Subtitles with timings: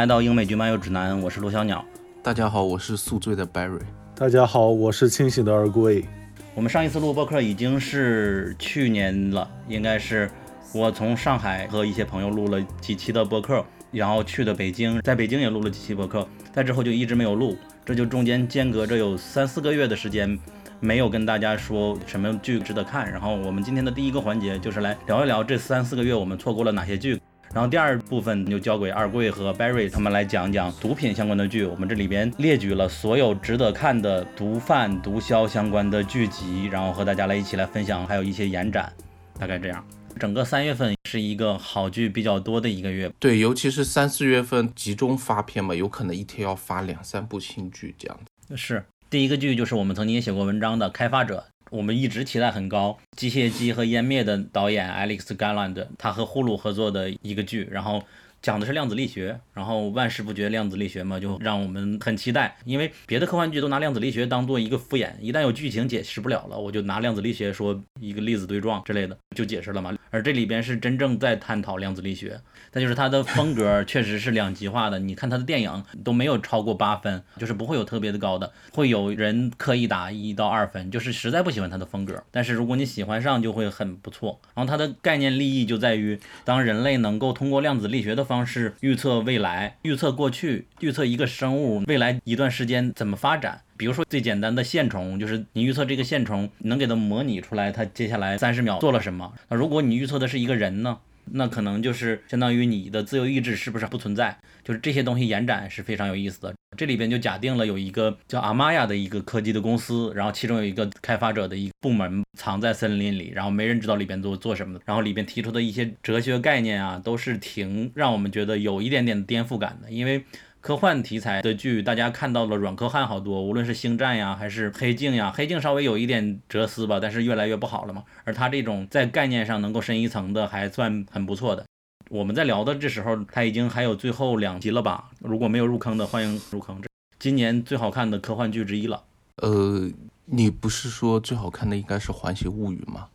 [0.00, 1.84] 来到英美剧漫游指南，我是罗小鸟。
[2.22, 3.82] 大家好，我是宿醉的 Barry。
[4.16, 6.06] 大家好，我是清醒的二贵。
[6.54, 10.30] 我们上一次录播客已经是去年了，应该是
[10.72, 20.38] 我从上海和一些朋友录了几期的播客，然后去的北京，在北京也录了几期播客，在之后就一直没有录，这就中间间隔着有三四个月的时间，
[20.80, 23.12] 没有跟大家说什么剧值得看。
[23.12, 27.20] 然后我们今天的第一个环节就是来聊一聊这三四个月我们错过了哪些剧。
[27.52, 31.64] 然后第二部分就交给二贵和 Barry 他们来讲讲毒品相关的剧。
[31.64, 38.92] 我们这里边列举了所有值得看的毒贩、毒枭相关的剧集，然后和大家来一起来分享，还有一些延展，
[39.36, 39.84] 大概这样。
[40.18, 48.56] 整个三月份是一个好剧比较多的一个月，对，尤其是三四月份集中发片嘛，有可能一天要发两三部新剧这样子。
[48.56, 51.44] 是第一个剧就是我们曾经也写过文章的《开发者》。
[51.70, 58.02] 我们一直期待很高，《机械姬》和《湮灭》的导演 Alex Garland，他和呼噜合作的一个剧，然后
[58.42, 62.56] 讲的是量子力学，然后万事不绝量子力学嘛，就让我们很期待。
[62.64, 69.96] 因为别的科幻剧都拿量子力学当做一个敷衍，一旦有剧情解释不了了，我就拿量子力学说一个粒子对撞之类的就解释了嘛。
[70.10, 72.40] 而这里边是真正在探讨量子力学。
[72.72, 82.22] 再就是它的风格确实是两极化的，你看他的电影都没有超过八分，就是不会有特别的高的，会有人刻意打一到二分，就是实在不喜欢他的风格。
[82.30, 84.40] 但是如果你喜欢上，就会很不错。
[84.54, 93.60] 然后它的概念立意就在于，当人类能够通过量子力学的方式预测未来、预测过去、预测一个生物未来一段时间怎么发展。
[93.76, 99.32] 比如说最简单的线虫，就是你预测这个线虫能给它模拟出来，它接下来三十秒做了什么。
[99.48, 100.98] 那如果你预测的是一个人呢？
[101.24, 104.36] 那可能就是相当于你的自由意志是不是不存在？
[104.62, 106.54] 就是这些东西延展是非常有意思的。
[106.76, 114.78] 这里边就假定了有一个叫阿玛亚的一个科技的公司，然后其中有一个开发者的一个部门藏在森林里，然后没人知道里边做做什么。
[114.84, 120.24] 然后里边提出的一些哲学概念啊，都是挺让我们觉得有一点点颠覆感的，因为。
[120.60, 128.04] 科幻题材的剧，大家看到了软科幻好多，无论是星战呀，还是黑镜呀，黑镜稍微有一点哲思吧，但是越来越不好了嘛。
[128.24, 131.64] 而他这种在概念上能够深一层的，还算很不错的。
[132.10, 135.10] 我们在聊的这时候，他已经还有最后两集了吧？
[135.20, 136.78] 如果没有入坑的，欢迎入坑。
[136.82, 136.88] 这
[137.18, 139.02] 今年最好看的科幻剧之一了。
[139.36, 139.90] 呃，
[140.26, 143.08] 你不是说最好看的应该是《环形物语》吗？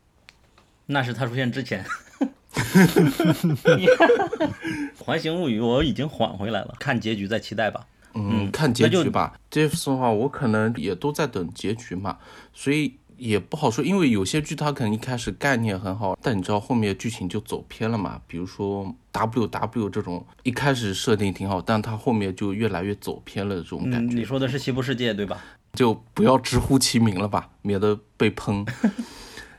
[0.87, 1.83] 那是他出现之前。
[4.97, 7.85] 《环形物语》我已经缓回来了，看结局再期待吧。
[8.13, 9.37] 嗯，看结局吧。
[9.49, 12.17] 这说实话，我可能也都在等结局嘛，
[12.53, 13.83] 所以也不好说。
[13.83, 18.21] 因为有些剧它可能一开始概念很好，但你知道后面剧情就走偏了嘛。
[18.25, 24.15] 比如说 W W 这种，一开始设定挺好，但它后面就越来越走偏了这种感觉。
[24.15, 25.41] 你说的是《西部世界》对吧？
[25.73, 28.65] 就不要直呼其名了吧，免得被喷。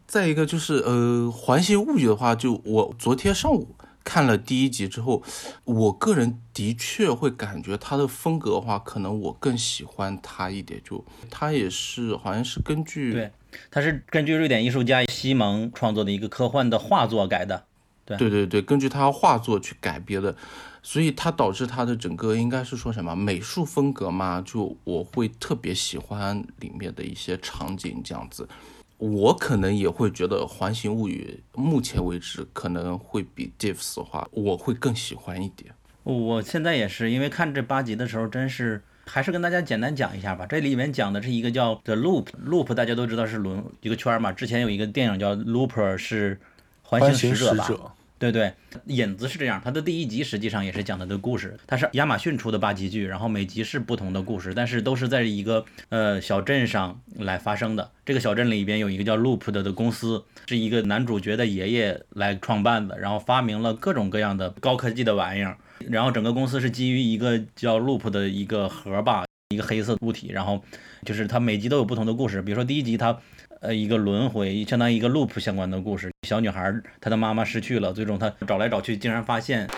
[0.07, 3.75] 再一个就是，呃，《环形物语》的话，就我昨天上午
[4.05, 5.23] 看了第一集之后，
[5.65, 10.81] 我个人的确会感觉它的风格的话，可能我更喜欢它一点。
[10.85, 13.33] 就它也是好像是根据对，
[13.69, 17.65] 它是根据瑞典艺术家西蒙创作的一个科幻的画作改的。
[18.05, 20.37] 对对对对，根据他画作去改编的，
[20.81, 28.49] 所以它导致它的整个应该是说什么美术风格嘛，就我会特别喜欢里面的一些场景这样子。
[28.99, 35.75] 我可能也会觉得《环形物语》目前为止可能会比《Divs》的话，我会更喜欢一点。
[36.03, 40.47] 我现在也是，因为看这八集的时候，真是还是跟大家简单讲一下吧。
[40.47, 44.33] 这里面讲的是一个叫 The Loop，Loop 大家都知道是轮一个圈嘛。
[44.33, 46.41] 之前有一个电影叫《Looper》，是
[46.83, 47.95] 环形使者吧？
[48.19, 48.55] 对对，
[48.87, 57.91] 引子是这样，它的第一集实际上也是讲它的故事，它是亚马逊出的八集剧，然后每集是不同的故事，但是都是在一个呃小镇上来发生的。
[58.07, 65.59] 这个小镇里边有一个叫 Loop 的的公司，是一个男主角的爷爷来创办的，然后发明了各种各样的高科技的玩意儿，
[65.91, 70.65] 然后整个公司是基于一个叫 Loop 的一个盒吧，一个黑色物体，然后
[71.05, 73.19] 就是它每集都有不同的故事，比如说第一集它。
[73.61, 76.11] 呃，一个轮回，相当于一个 loop 相关的故事。
[76.27, 79.69] 小女孩她的妈妈失去了，最终她找来找去，竟然发现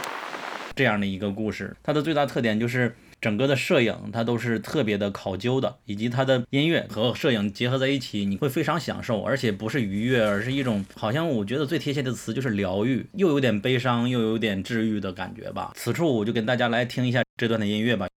[0.75, 1.77] 这样的一个故事。
[1.83, 15.73] 它的最大特点就是整个的摄影，它都是特别的考究的，以及它的音乐和摄影结合在一起，你会非常享受，而且不是愉悦，而是一种好像我觉得最贴切的词就是疗愈，又有点悲伤，又有点治愈的感觉吧。
[15.75, 18.09] 此处我就跟大家来听一下这段的音乐吧。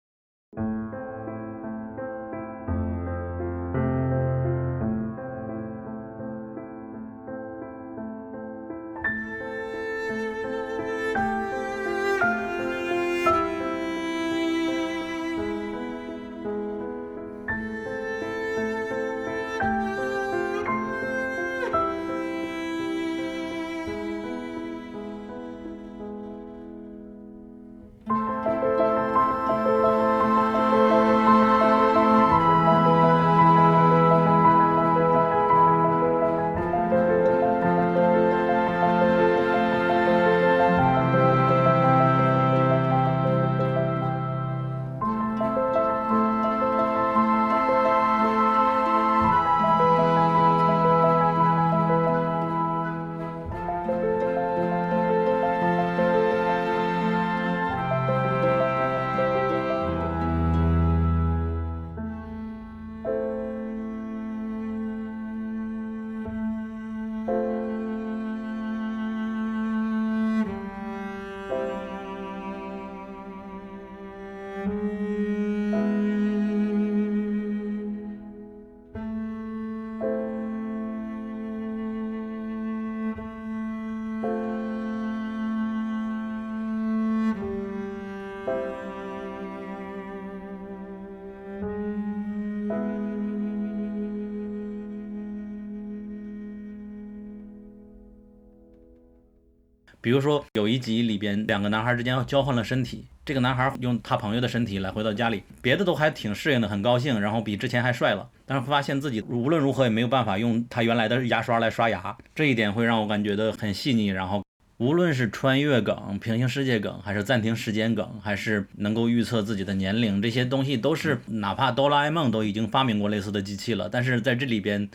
[100.01, 114.43] 比如说有一集里边两个男孩之间交换了身体，这个男孩用他朋友的身体来回到家里，别的都还挺适应的，很高兴，然后比之前还帅了，但是发现自己无论如何也没有办法用他原来的牙刷来刷牙，这一点会让我感觉的很细腻，然后。
[114.79, 123.91] 无论是穿越梗、平行世界梗，还是暂停时间梗，还是能够预测自己的年龄，这些东西都是哪怕哆啦 A 梦都已经发明过类似的机器了。
[123.91, 124.89] 但是在这里边，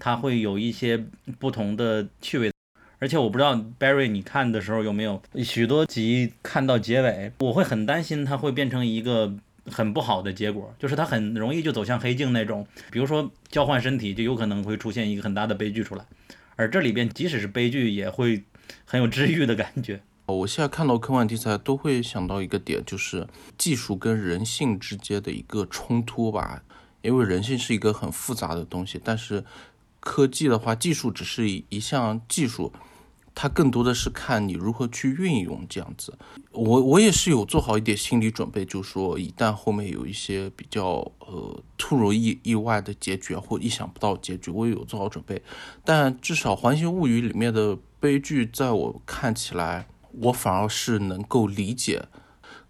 [0.00, 1.04] 它会有一些
[1.38, 2.50] 不同的趣味。
[2.98, 9.32] 而且我不知道 Barry，你看的时候有没有许多集看到结尾，我会很担心它会变成一个
[9.70, 16.04] 很不好的结果，就是它很容易就走向黑镜那种，比如说交换身体就有可能会出现一个很大的悲剧出来。
[16.56, 18.42] 而这里边即使是悲剧也会。
[18.84, 20.02] 很有治愈的感觉。
[20.26, 26.62] 我现在看到科幻题材都会想到一个点，就是技术跟人性之间的一个冲突吧。
[27.00, 29.42] 因为人性是一个很复杂的东西，但是
[30.00, 32.70] 科技的话，技术只是一项技术，
[33.40, 36.18] 它更多的是看你如何去运用这样子。
[36.50, 45.40] 我我也是有做好一点心理准备，就说一旦后面有一些比较呃突如意意外的结局或意想不到结局，我也有做好准备。
[45.84, 47.78] 但至少《环形物语》里面的。
[48.00, 52.04] 悲剧在我看起来，我反而是能够理解，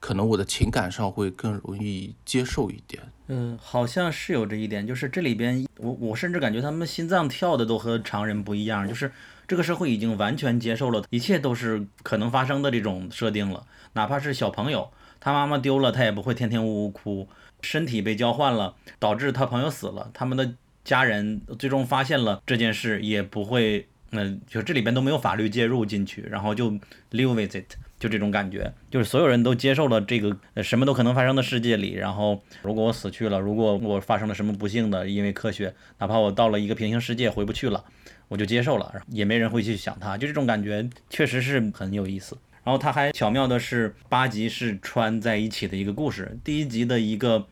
[0.01, 3.03] 可能我的情感上会更容易接受一点。
[3.27, 9.13] 嗯，好像是有这一点，就是这里边，我我甚至感觉他们心脏跳的都和常人不一样，就是
[9.49, 13.65] 这个社会已经完全接受了一切都是可能发生的这种设定了，
[13.95, 17.27] 哪怕是小朋友，他妈妈丢了，他也不会天天呜呜哭，
[17.63, 20.53] 身体被交换了，导致他朋友死了，他们的
[20.85, 23.89] 家人最终发现了这件事，也不会。
[24.11, 26.71] 嗯就这里边都没有法律介入进去，然后就
[27.11, 31.93] live with it，就这种感觉，就是所有人都接受了这个什么都可能发生的世界里。
[31.93, 37.85] 然后如果我死去了，如果我发生了什么不幸的，因为科学，哪怕我到了一个平行世界回不去了，
[38.29, 40.17] 我就接受了，也没人会去想它。
[40.17, 42.37] 就这种感觉确实是很有意思。
[42.65, 47.47] 然后他还巧妙的是八集是穿在一起的一个故事，第一集的一个。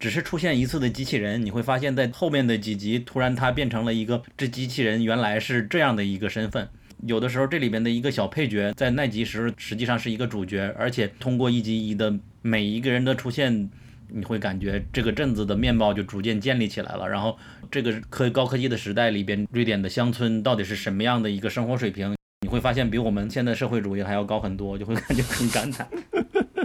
[0.00, 6.68] 只是出现一次的机器人，你会发现在后面的几集，突然它变成了一个这机器人原来是这样的一个身份。
[7.04, 13.68] 有的时候这里边的一个小配角在那集时实际上是一个主角，而且通过一集一的每一个人的出现，
[14.08, 17.08] 你会感觉这个镇子的面貌就逐渐建立起来了。
[17.08, 17.38] 然后
[17.70, 22.16] 这个科高科技的时代里边，瑞典的乡村到底是什么样的一个生活水平？
[22.42, 25.84] 你会发现比我们现在社会主义还要高很多，就会感觉很感慨。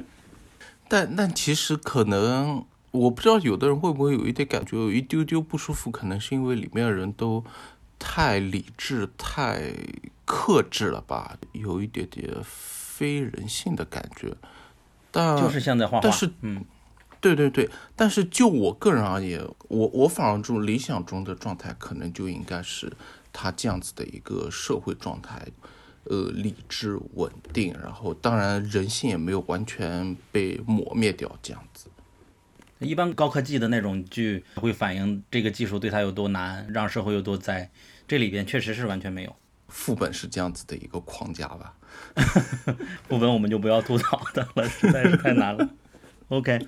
[0.88, 2.65] 但但其实可能。
[2.93, 7.43] 我不知道有的人会不会有一点感觉，有一丢丢不舒服，可能是因为里面的人都
[7.97, 9.73] 太理智、太
[10.25, 14.31] 克制了吧，有一点点非人性的感觉。
[15.09, 16.01] 但就是现在画画。
[16.03, 16.63] 但是，嗯，
[17.23, 22.91] 对对对，但是就我个人而言，我我反而这种理想中的状态，可能就应该是
[23.31, 25.41] 他这样子的一个社会状态，
[26.03, 31.87] 呃，理智、稳定，然后当然人性也没有完全被磨灭掉，这样子。
[32.79, 37.71] 一般高科技的那种剧会反映这个技术对他有多难，让社会有多灾。
[38.05, 39.33] 这里边确实是完全没有。
[39.69, 41.73] 副本是这样子的一个框架吧？
[43.07, 45.69] 副本我们就不要吐槽的了，实在是太难了。
[46.33, 46.59] OK，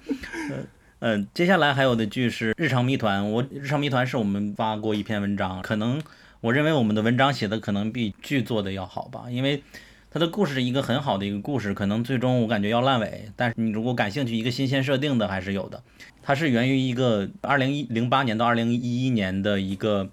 [1.00, 3.24] 嗯，接下来还有的剧是《日常谜团》。
[3.26, 6.00] 我《日常谜团》是我们发过一篇文章，可能
[6.42, 9.64] 我认为我们的文章写的可能比剧做的要好吧，因为。
[10.12, 15.84] 它的故事是一个很好的一个故事，可能最终我感觉要烂尾，但是你如果感兴趣，一个新鲜设定的还是有的。
[16.24, 20.10] 它是源于一个二零一零八年到二零一一年的一个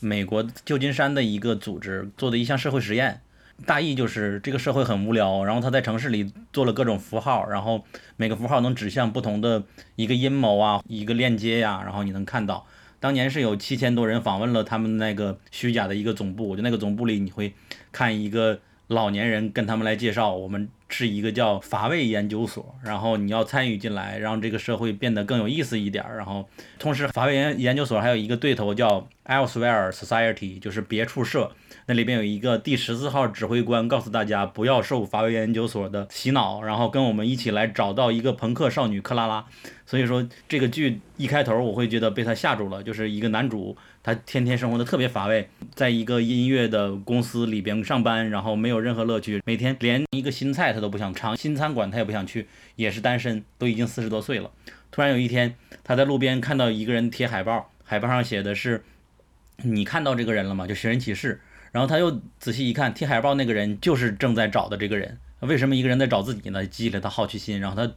[0.00, 3.20] 美国旧金山的一个组织做的一项社会实验，
[3.64, 7.84] 大意就是这个社会很无聊，然后他在城市里做了各种符号，然后
[8.16, 9.62] 每个符号能指向不同的
[9.94, 12.66] 一个阴谋啊，一个链接呀，然后你能看到，
[13.00, 17.54] 当年是有七千多人访问了他们那个虚假的一个总部，就那个总部里你会
[17.90, 18.60] 看一个。
[18.88, 26.04] 老年人跟他们来介绍，我们是一个叫乏味研究所，然后你要参与进来，让这个社会变得更有意思一点。
[26.16, 26.48] 然后，
[26.78, 31.50] 同时乏味研研究所还有一个对头叫 Elsewhere Society，就是别处社。
[31.88, 39.46] 那里边有一个第十四号指挥官，告诉大家不要受乏味研究所的洗脑，然后跟我们一起来找到一个朋克少女克拉拉。
[39.86, 43.76] 所以说这个剧一开头我会觉得被他吓住了，就是一个男主。
[44.02, 54.50] 他天天生活的特别乏味，在一个音乐的公司里边上班，然后没有任何乐趣，每天连一个新菜他都不想尝，新餐馆他也不想去，也是单身，都已经四十多岁了。
[54.90, 58.84] 突然有一天，他在路边看到一个人贴海报，海报上写的是
[59.62, 61.40] “你看到这个人了吗？”就寻人启事。
[61.76, 65.18] 然后他又仔细一看，贴海报那个人就是正在找的这个人。
[65.40, 66.64] 为什么一个人在找自己呢？
[66.64, 67.92] 激起了他好奇心，然后他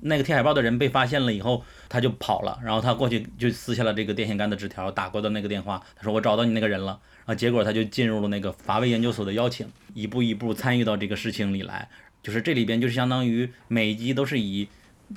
[0.00, 11.86] 那个贴海报的人被发现了以后，他就跑了，然后他过去就撕下了这个电线杆的纸条，打过的那个电话，他说我找到你那个人了，然后结果他就进入了那个法卫研究所的邀请，一步一步参与到这个事情里来，
[12.22, 14.68] 就是这里边就是相当于每一集都是以。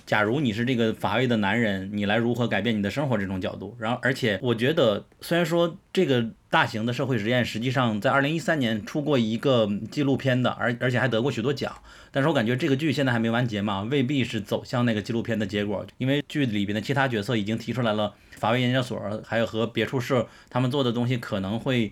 [0.06, 3.76] 假如你是这个乏味的男人，你来如何改变你的生活这种角度。
[3.80, 11.74] 然后，而且我觉得，虽然说这个大型的社会实验实际上在二零一三年出过一个纪录片的，而而且还得过许多奖，
[12.12, 21.92] 但是我感觉这个剧现在还没完结嘛，未必是走向那个纪录片的结果，因为剧里边的其他角色已经提出来了，乏味研究所还有和别处社他们做的东西可能会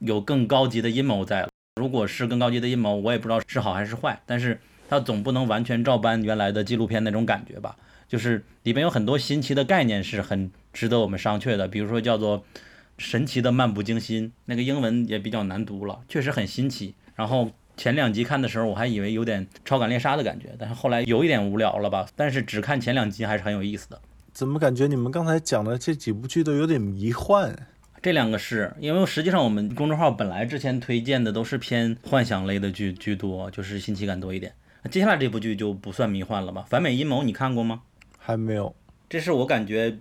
[0.00, 1.48] 有更高级的阴谋在。
[1.80, 4.58] 如果是更高级的阴谋，我也不知道是好还是坏，但是。
[4.88, 7.76] 它总不能完全照搬原来的纪录片那种感觉吧？
[8.08, 12.44] 就是里边有很多新奇的概念是很值得我们商榷的，比如说叫做
[12.98, 16.94] “神奇的漫不经心”，那个英文也比较难读了，确实很新奇。
[17.16, 22.06] 然后前两集看的时候，我还以为有点超感猎杀的感觉，但是后来有一点无聊了吧？
[22.14, 24.00] 但是只看前两集还是很有意思的。
[24.32, 27.56] 怎么感觉你们刚才讲的这几部剧都有点迷幻？
[28.02, 34.52] 这两个是因为实际上我们公众号本来之前推荐的都是偏幻想类的剧居多，就是新奇感多一点。
[34.88, 36.66] 接下来这部剧就不算迷幻了吧？
[36.68, 37.82] 反美阴谋你看过吗？
[38.18, 38.74] 还没有。
[39.08, 39.96] 这是我感觉，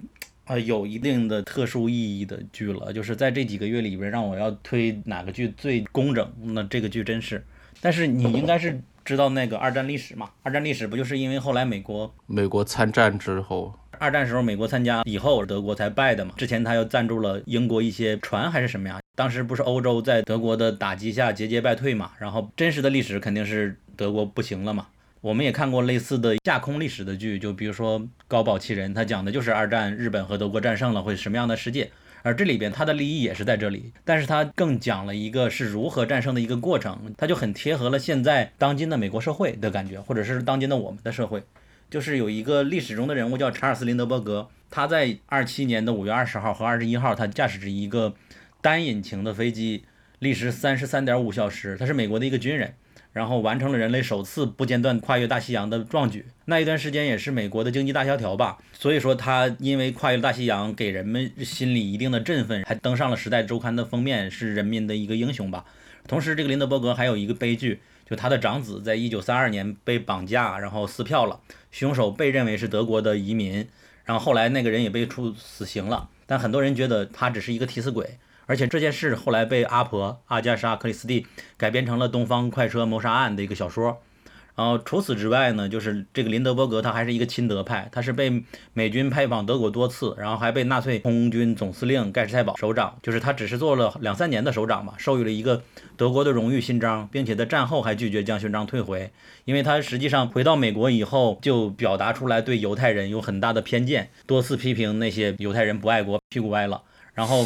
[0.46, 2.92] 啊，有一定的特殊意义的剧了。
[2.92, 7.44] 就是在这几个月里边，让我要推哪个剧最工整，那这个剧真是。
[7.82, 10.30] 但是你应该是知道那个二战历史嘛？
[10.42, 16.34] 二战历史不就是因为后来美国美国参战之后，二战时候美国参加以后，德国才败的嘛？
[16.36, 19.00] 之前他又赞助了英国一些船还是什么呀？
[19.16, 22.12] 当时不是欧洲在德国的打击下节节败退嘛？
[22.20, 23.78] 然后真实的历史肯定是。
[23.98, 24.88] 德国不行了嘛？
[25.22, 31.90] 我们也看过类似的架空历史的剧，就比如说《高堡奇人》，它讲的就是二战日本和德国战胜了会是什么样的世界，
[32.24, 41.42] 而这里边它的利益也是在这里，但是它更讲了一个是如何战胜的一个过程，它就很贴合了现在当今的美国社会的感觉，或者是当今的我们的社会，
[41.90, 48.14] 就是有一个历史中的人物叫查尔斯林德伯格，他在二七年的五月二十号和二十一号，他驾驶着一个
[48.66, 49.86] 单引擎的飞机，
[50.18, 52.74] 历时三十三点五小时，他是美国的一个军人。
[53.14, 58.58] 然后完成了人类首次不间断跨越大西洋的壮举，那一段时间也是美国的经济大萧条吧。
[58.74, 65.64] 所以说他因为跨越大西洋，给人们心里一定的振奋，还登上了《时代周刊》的封面，是人民的一个英雄吧。
[66.08, 67.80] 同时，这个林德伯格还有一个悲剧，
[68.10, 71.40] 就他的长子在一九三二年被绑架，然后撕票了，
[71.72, 73.68] 凶手被认为是德国的移民，
[74.06, 78.18] 然后后来那个人也被处死刑了，但很多人觉得他只是一个替死鬼。
[78.46, 81.26] 而且这件事后来被阿婆阿加莎·克里斯蒂
[81.58, 84.02] 改编成了《东方快车谋杀案》的一个小说。
[84.56, 95.62] 然后除此之外呢，就是这个林德伯格他还是一个亲德派，他是被美军派往德国多次，然后还被纳粹空军总司令盖世太保首长，就是他只是做了两三年的首长吧，授予了一个
[95.98, 99.12] 德国的荣誉勋章，并且在战后还拒绝将勋章退回，
[99.44, 106.82] 因为他实际上回到美国以后就表达出来对犹太人有很大的偏见，多次批评那些犹太人不爱国，屁股歪了，
[107.14, 107.46] 然后。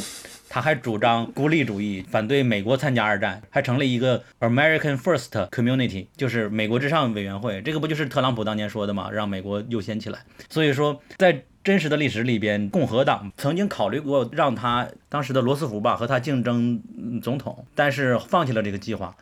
[0.49, 7.61] 他还主张孤立主义，反对美国参加二战，还成立一个 American First Community，就是美国至上委员会。
[7.61, 9.09] 这个不就是特朗普当年说的吗？
[9.11, 10.19] 让美国优先起来。
[10.49, 16.81] 所以说，在真实的历史里边，共和党曾经考虑过让他当时的罗斯福吧和他竞争
[17.21, 19.15] 总统，但是放弃了这个计划。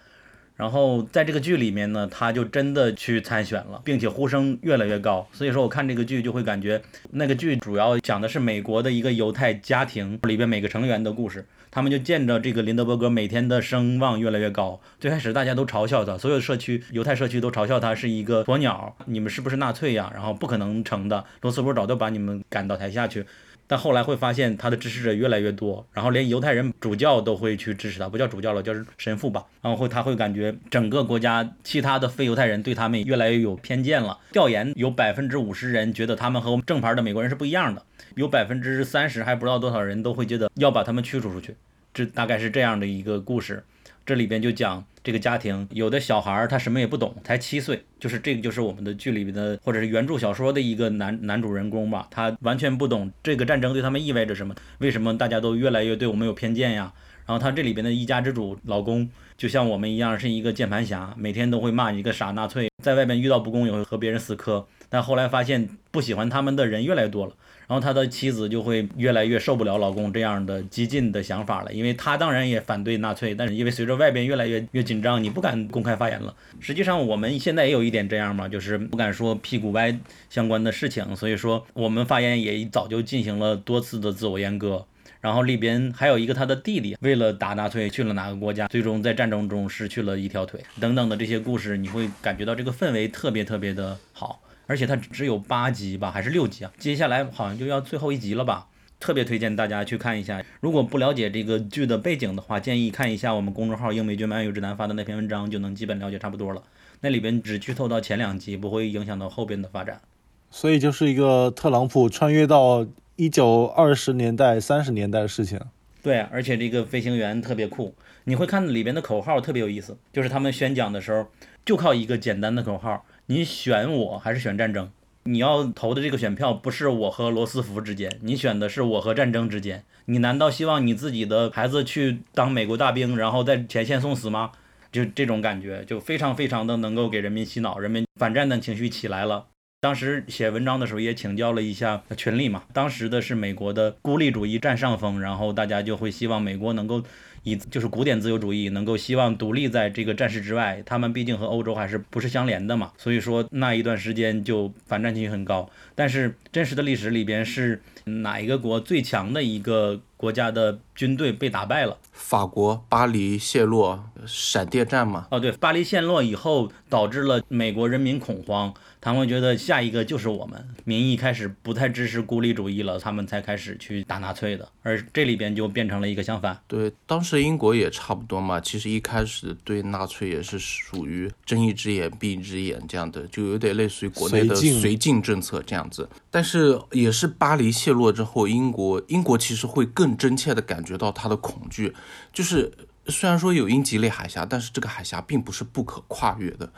[0.57, 5.25] 然后在这个剧里面呢，他就真的去参选了，并且呼声越来越高。
[5.31, 11.45] 所以说，我看这个剧就会感觉，那个剧主要讲的是美国的一个犹太家庭里边每个成员的故事。
[11.69, 14.81] 他们就见着这个林德伯格每天的声望越来越高。
[14.99, 20.09] 最开始大家都嘲笑他，所有社区犹太社区都嘲笑他是一个鸵鸟，你们是不是纳粹呀？
[20.11, 23.23] 然后不可能成的，罗斯福早就把你们赶到台下去。
[23.67, 29.45] 但后来会发现他的支持者越来越多，然后连犹太人主教都会去支持他，不叫主教了，叫神父吧。
[29.61, 34.17] 然后会他会感觉整个国家其他的非犹太人对他们越来越有偏见了。
[34.31, 37.83] 调研有百分之五十人觉得他们和正牌的美国人是不一样的，
[38.15, 41.55] 有百分之三十还不知道多少人都会觉得要把他们驱逐出去。
[41.93, 43.63] 这大概是这样的一个故事。
[44.05, 56.91] 这里边就讲这个家庭，有的小孩儿他什么也不懂，才七岁，就是这个就是我们的剧里面的或者是原著小说的一个男男主人公吧，他完全不懂这个战争对他们意味着什么，为什么大家都越来越对我们有偏见呀？
[57.25, 67.33] 然后他这里边的一家之主老公就像我们一样是一个键盘侠，每天都会骂一个傻纳粹，在外面遇到不公也会和别人死磕，但后来发现不喜欢他们的人越来越多了。
[67.67, 76.33] 然后他的妻子就会越来越受不了老公这样的激进的想法了，因为他当然也反对纳粹，但是因为随着外边越来越越紧张，你不敢公开发言了。
[76.61, 84.85] 实际上我们现在也有一点这样嘛，就是不敢说屁股歪相关的事情，所以说我们发言也早就进行了多次的自我阉割。
[85.19, 94.39] 然后里边还有一个他的弟弟为了打纳粹去了哪个国家，最终在战争中失去了一条腿等等的这些故事，你会感觉到这个氛围特别特别的好。
[94.67, 96.71] 而且它只有八集吧，还是六集啊？
[96.77, 98.67] 接下来好像就要最后一集了吧？
[98.99, 100.43] 特别推荐大家去看一下。
[100.59, 106.63] 如果不了解这个剧的背景的话，建议看一下我们公众号“英美剧漫游指南”发的那篇文章，就能基本了解差不多了。
[107.01, 110.01] 那里边只剧透到前两集，不会影响到后边的发展。
[110.49, 115.59] 所以就是一个特朗普穿越到一九二十年代、三十年代的事情。
[116.01, 117.93] 对，而且这个飞行员特别酷，
[118.23, 121.27] 你会看里边的口号特别有意思，就是他们宣讲的时候
[121.63, 124.89] 就靠一个简单的口号：你选我还是选战争？
[125.23, 129.83] 你要投的这个选票不是我和罗斯福之间，你选的是我和战争之间。
[130.05, 134.51] 你难道希望你自己的孩子去当美国大兵，然后在前线送死吗？
[134.93, 139.47] 就这种感觉，就非常非常的能够给人民洗脑，人民反战的情绪起来了。
[139.81, 147.03] 当时写文章的时候也请教了一下群里嘛，当时的是美国的孤立主义占上风，然后大家就会希望美国能够
[147.47, 155.69] 以就是古典自由主义能够希望独立在这个战事之外，他们毕竟和欧洲还是不是相连的嘛，所以说那一段时间就反战情绪很高。
[155.95, 161.97] 但是真实的历史里边是哪一个国最强的一个国家的军队被打败了？
[162.11, 165.27] 法国巴黎陷落，闪电战嘛。
[165.31, 168.73] 哦，对，巴黎陷落以后导致了美国人民恐慌。
[168.99, 174.67] 他们觉得下一个就是我们，民意开始不太支持孤立主义了，他们才开始去打纳粹的。
[174.81, 176.59] 而这里边就变成了一个相反。
[176.67, 178.59] 对，当时英国也差不多嘛。
[178.59, 186.09] 其实一开始对纳粹也是属于睁一只眼闭一只眼这样的，就有点类似于国内的绥靖政策这样子。
[186.31, 191.93] 但是也是巴黎陷落之后，英国英国其实会更真切的感觉到他的恐惧，
[192.33, 192.71] 就是
[193.05, 196.71] 虽然说有英吉利海峡，但是这个海峡并不是不可跨越的，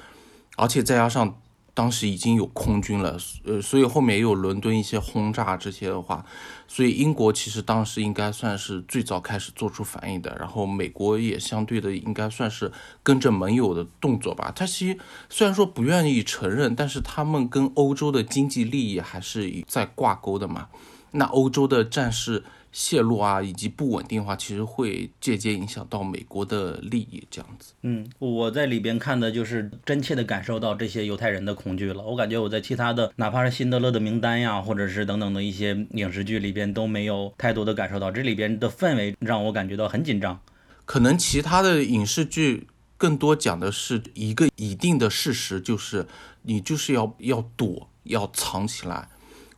[0.58, 1.40] 而且再加上。
[1.80, 6.26] 当时已经有空军了，呃，所以后面也有伦敦一些轰炸这些的话，
[6.68, 12.70] 所以英国其实当时应该算是最早开始做出反应的，然后美国也相对的应该算是
[13.02, 14.52] 跟着盟友的动作吧。
[14.54, 20.68] 他其实虽然说不愿意承认，但是他们跟欧洲的经济利益还是在挂钩的嘛。
[21.12, 22.44] 那欧洲的战事。
[22.72, 27.74] 泄露啊，以及不稳定化，其实会间接影响到美国的利益，这样子。
[27.82, 32.04] 嗯，我在里边看的就是真切的感受到这些犹太人的恐惧了。
[32.04, 38.12] 我感觉我在其他的，哪怕是辛德勒的名单呀，或者是等等的一些影视剧里边都没有太多的感受到。
[38.12, 40.40] 这里边的氛围让我感觉到很紧张。
[40.86, 46.08] 可能其他的影视剧更多讲的是一个一定的事实，就是
[46.44, 49.08] 你就是要要躲，要藏起来。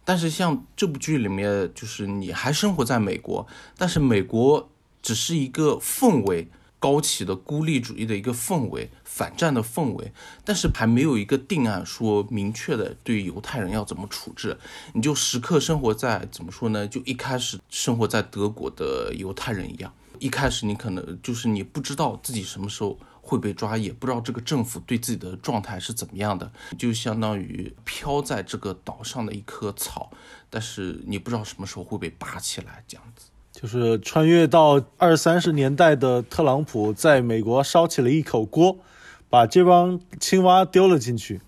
[0.03, 3.45] 但是像这部剧里面，就是你还生活在美国，
[3.77, 4.69] 但是美国
[5.01, 6.47] 只是一个氛围
[6.79, 10.11] 高起的孤立主义的一个氛围，反战的氛围，
[10.43, 14.57] 但是还没有一个定案说明确的对犹太人要怎么处置，
[14.93, 16.87] 你就时刻生活在怎么说呢？
[16.87, 22.97] 就一开始生活在德国的犹太人一样，一开始你可能就是你不知道自己什么时候。
[23.32, 30.12] 会被抓，也不知道这个政府对自己的状态是怎么样的，就相当于飘在这个岛上的一棵草，
[30.50, 33.28] 但是你不知道什么时候会被拔起来，这样子。
[33.54, 38.80] 就是穿越到二三十年代的特朗普，在美国烧起了一口锅，
[39.30, 41.39] 把这帮青蛙丢了进去。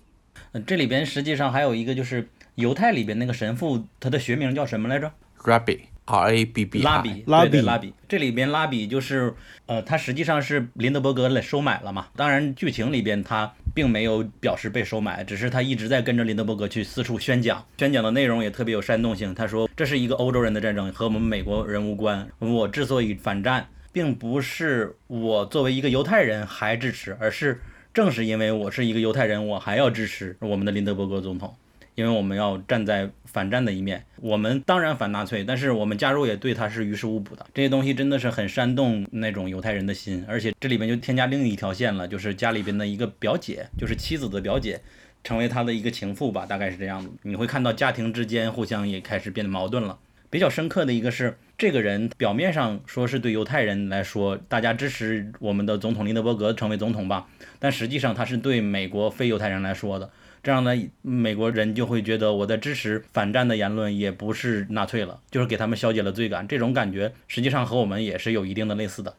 [0.52, 5.80] 嗯，这里边实际上还有一个，就是犹太里边那个神父，他的学名叫什么来着？Rabbi。
[6.06, 9.32] R A B B 拉比，拉比，拉比，这里边拉比就是，
[9.66, 12.08] 呃，他实际上是林德伯格来收买了嘛。
[12.14, 19.34] 当然，剧情里边他并没有表示被收买，只是他一直在跟着林德伯格去四处宣讲，宣讲的内容也特别有煽动性。
[19.34, 22.28] 他说这是一个欧洲人的战争，和我们美国人无关。
[22.38, 27.60] 我之所以反战，并不是我作为一个犹太人还支持，而是
[27.94, 31.56] 正是因为我是一个犹太人，我还要支持我们的林德伯格总统。
[31.94, 37.46] 因为我们要站在反战的一面，我们当然反纳粹，但是我们加入也对他是于事无补的。
[37.54, 44.80] 这些东西真的是很煽动那种犹太人的心，而且这里边就添加另一条线了，就是家里边的一个表姐，就是妻子的表姐，
[45.22, 47.10] 成为他的一个情妇吧，大概是这样子。
[47.22, 49.98] 你会看到家庭之间互相也开始变得矛盾了。
[50.30, 57.28] 比较深刻的一个是，这个人表面上说是对犹太人来说，大家支持我们的总统林德伯格成为总统吧，
[57.60, 60.10] 但实际上他是对美国非犹太人来说的。
[60.44, 66.46] 这样呢，美国人就会觉得我在支持反战的言论也不是纳粹了，就是给他们消解了罪感。
[66.46, 69.14] 这种感觉实际上和我们也是有一定的类似的。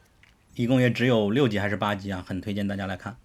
[0.54, 2.24] 一共也只有六集还是八集啊？
[2.24, 3.16] 很推荐大家来看。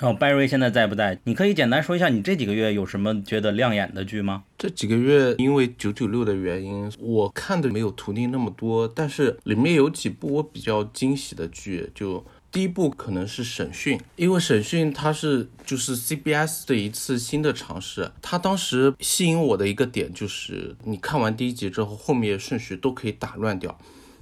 [0.00, 1.18] 哦，拜瑞现在在不在？
[1.24, 4.44] 你可以简单说一下你这几个月有什么觉得亮眼的剧吗？
[4.58, 12.22] 这几个月因为九九六的原因，我看的没有图钉那么多，但是里面有几部我比较惊喜的剧，就。
[12.56, 18.10] 第一部可能是审讯，因为审讯它是就是 CBS 的一次新的尝试。
[18.22, 23.78] 它当时吸引我的一个点就是，你看完第一集之后，后面顺序都可以打乱掉，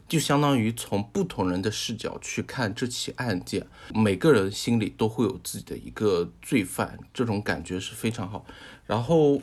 [0.09, 8.45] 就相当于从不同人的视角去看这起案件，每个人心里都会有自己的一个罪犯，这种感觉是非常好。
[8.85, 9.41] 然后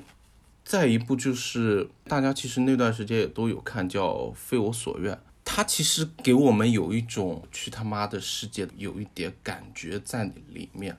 [0.65, 5.15] 再一部就是大家其实那段时间也都有看，叫《非我所愿》。
[5.53, 10.95] 它其实给我们有一种去他妈的世界有一点感觉在里面。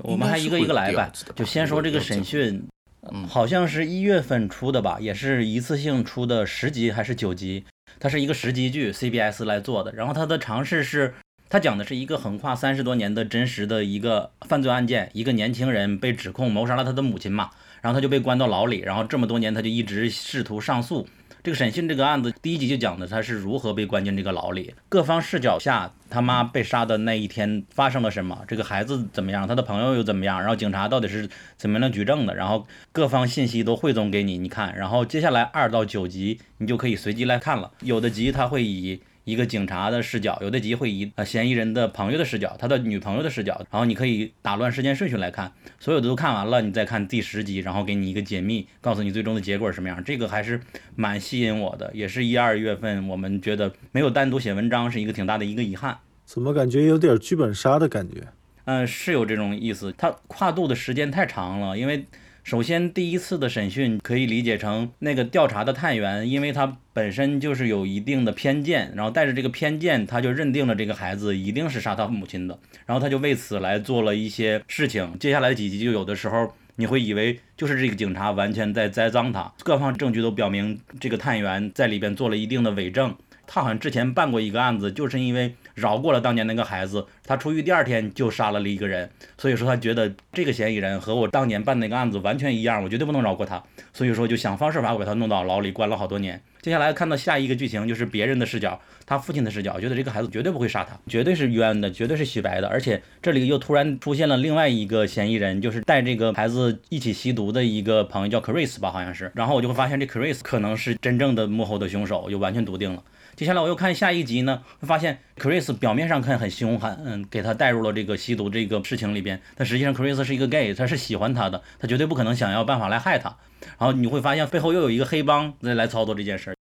[0.00, 2.66] 我们还一个一个来吧，就先说这个审讯，
[3.08, 7.64] 嗯好像是一月份出的吧，也是一次性出的十集还是九集？
[8.00, 9.92] 它是一个十集剧，CBS 来做的。
[9.92, 11.14] 然后它的尝试是，
[11.48, 21.06] 它讲的是一个横跨三十多年的真实的一个犯罪案件，一个年轻人被指控谋杀了他的母亲嘛，然后他就被关到牢里，然后这么多年他就一直试图上诉。
[21.48, 39.00] 这个审讯这个案子第一集就讲的他是如何被关进这个牢里，各方视角下他妈被杀的那一天发生了什么，这个孩子怎么样，他的朋友又怎么样，然后警察到底是怎么样举证的，然后各方信息都汇总给你，你看，然后接下来二到九集你就可以随机来看了，有的集他会以。
[39.28, 50.02] 一个警察的视角，有的集会以呃嫌疑人的朋友的视角，他的女朋友的视角，然后你可以打乱时间顺序来看，所有的都看完了，你再看第十集，然后给你一个解密，告诉你最终的结果是什么样。
[50.02, 50.58] 这个还是
[50.96, 55.98] 蛮吸引我的，也是一二月份我们觉得没有单独写文章是一个挺大的一个遗憾。
[56.24, 58.28] 怎么感觉有点剧本杀的感觉？
[58.64, 62.06] 嗯，是有这种意思，它跨度的时间太长了，因为。
[62.48, 75.14] 首先，第一次的审讯可以理解成那个调查的探员，因为他本身就是有一定的偏见，然后带着这个偏见，他就认定了这个孩子一定是杀他母亲的，然后他就为此来做了一些事情。
[75.18, 83.14] 接下来几集就有的时候你会以为就是这个警察完全在栽赃他，各方证据都表明这个探员在里边做了一定的伪证。
[83.50, 93.62] 他好像之前办过一个案子，就是因为饶过了当年那个孩子，他出狱第二天就杀了了一个人，所以说他觉得这个嫌疑人和我当年办那个案子完全一样，我绝对不能饶过他，
[93.92, 96.40] 所以说就想方设法把他弄到牢里关了好多年。
[96.60, 113.02] 接下来看到下一个剧情就是别人的视角，他父亲的视角，觉得这个孩子绝对不会杀他，绝对是冤的，绝对是洗白的，而且这里又突然出现了另外一个嫌疑人，就是带这个孩子一起吸毒的一个朋友叫 Chris 吧，好像是，然后我就会发现这 Chris 可能是真正的幕后的凶手，就完全笃定了。
[113.38, 123.36] 接下来我又看下一集呢，会发现 Chris 表面上看很凶狠，嗯，给他带入了这个吸毒这个事情里边，但实际上 Chris 是一个 gay，他是喜欢他的，他绝对不可能想要办法来害他。
[123.78, 126.56] 然后你会发现背后又有一个黑帮在来操作这件事儿，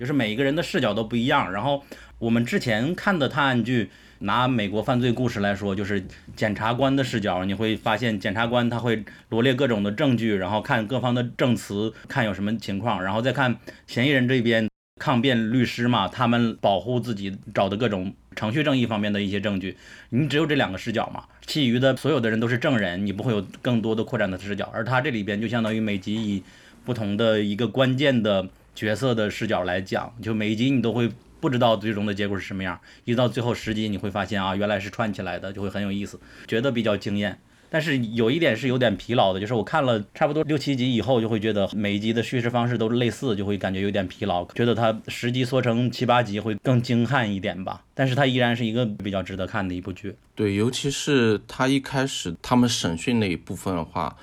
[0.00, 1.52] 就是每一个人的视角都不一样。
[1.52, 1.84] 然后
[2.18, 14.66] 我们之前看的探案剧，拿美国犯罪故事来说，就是检察官的视角，你会发现检察官他会罗列各种的证据，然后看各方的证词，看有什么情况，然后再看嫌疑人这边。
[14.96, 19.76] 抗辩律师嘛，他们保护自己找的各种程序正义方面的一些证据，
[20.10, 24.70] 你只有这两个视角嘛，其余的所有的人都是证人，你不会有更多的扩展的视角。
[24.72, 26.44] 而他这里边就相当于每集以
[26.84, 37.40] 不同的一个关键的角色的视角来讲，就每一集你都会不知道最终的结果是什么样，一直到最后十集你会发现啊，原来是串起来的，就会很有意思，觉得比较惊艳。
[37.74, 47.82] 但是有一点是有点疲劳的，就是我看了差不多六七集以后，就会觉得每一集的叙事方式都类似，就会感觉有点疲劳，觉得它十集缩成七八集会更精悍一点吧。
[47.92, 50.14] 但是它依然是一个比较值得看的一部剧。
[50.36, 54.16] 对，尤其是它一开始他们审讯那一部分的话。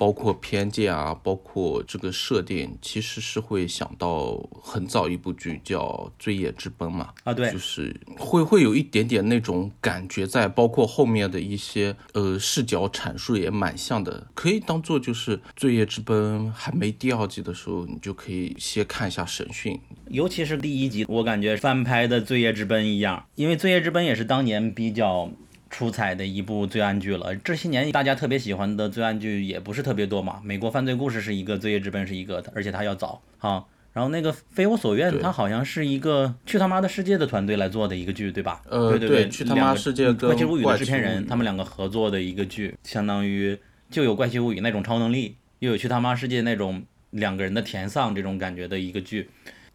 [0.00, 5.80] 包括偏见啊，包括这个设定，其实是会想到很早一部剧叫
[6.18, 7.10] 《罪业之奔》嘛。
[7.24, 25.30] 啊，对，就是会会有一点点那种感觉在，包括后面的一些呃视角阐述也蛮像的，可以当做就是《罪业之奔》还没第二季的时候，你就可以先看一下审讯，尤其是第一集，我感觉翻拍的《罪业之奔》一样，因为《罪业之奔》也是当年比较。
[25.70, 27.34] 出彩的一部罪案剧了。
[27.36, 30.40] 这些年大家特别喜欢的罪案剧也不是特别多嘛。
[30.44, 33.64] 美国犯罪故事是一个，罪业之奔是一个，而且它要早哈。
[33.92, 38.62] 然后那个非我所愿，它好像是一个去他妈的世界的团队来做的一个剧，对吧？
[38.68, 43.58] 呃，对对，去他妈世界怪奇物语的制片人他们两个合作的一个剧，相当于
[43.90, 49.28] 就有怪奇物语那种超能力，又有去他妈世界那种两个人的甜丧这种感觉的一个剧。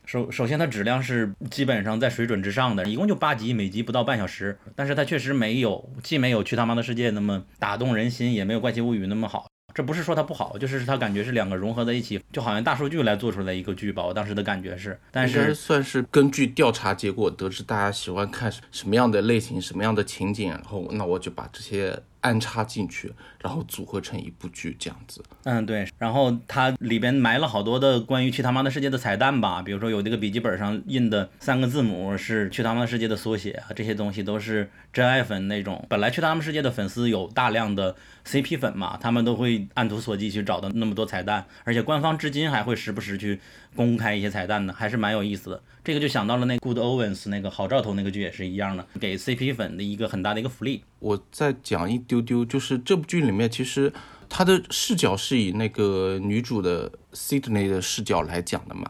[0.05, 9.47] 首首先，它质量是基本上在水准之上的，一共就八集，每集不到半小时，但是它确实没有，既没有去他妈的世界那么打动人心，也没有怪奇物语那么好。
[9.73, 14.05] 这不是说它不好，就是它感觉是两个融合在一起，就好像大数据来做出来一个剧吧。
[14.05, 22.01] 我当时的感觉是，但是算是根据调查结果得知大家喜欢看什么样的类型、什么样的情景，然后那我就把这些。
[22.25, 25.23] 安插进去，然后组合成一部剧这样子。
[25.43, 25.87] 嗯，对。
[25.99, 35.85] 然后它里边埋了好多的关于去他妈的世界的彩蛋吧，比如说有这个笔记本上印的三个字母是去他妈的世界的缩写啊，这些东西都是真爱粉那种。
[35.87, 43.39] 本来去他们世界的粉丝有大量的 CP 粉嘛，他们都会按图索骥去找到那么多彩蛋，而且官方至今还会时不时去
[43.75, 45.61] 公开一些彩蛋的，还是蛮有意思的。
[45.83, 50.83] 这个就想到了那 Good Owens 那个好兆头那个剧也是一样的，给 CP 粉的一个很大的一个福利。
[51.05, 53.93] 我再讲一丢丢，就是这部剧里面其实
[54.27, 58.89] 他的视角是以那个女主的 Sydney 的视角来讲的嘛。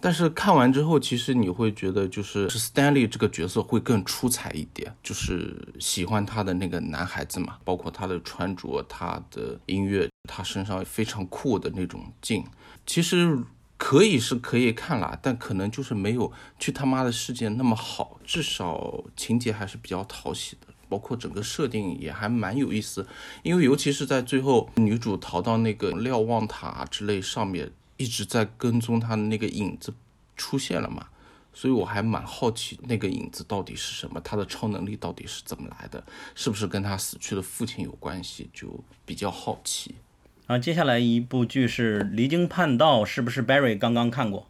[0.00, 12.44] 但是看完之后，其实你会觉得，就是 Stanley 这个角色会更出彩一点，就是喜欢他的那个男孩子嘛，包括他的穿着、他的音乐、他身上非常酷的那种劲，
[12.84, 13.38] 其实
[13.76, 23.06] 可以是可以看啦，但可能就是没有去他妈的世界那么好，至少情节还是比较讨喜的，包括整个设定也还蛮有意思，
[23.42, 27.72] 因为尤其是在最后女主逃到那个瞭望塔之类上面。
[27.98, 29.90] 一直在跟踪她的那个影子
[30.36, 31.06] 出现了嘛，
[31.54, 39.94] 所以我还蛮好奇那个影子到底是什么，她的超能力到底是怎么来的，是不是跟她死去的父亲有关系，就比较好奇。
[40.46, 44.46] 啊，接下来一部剧是《离经叛道》，是不是 Barry 刚刚看过？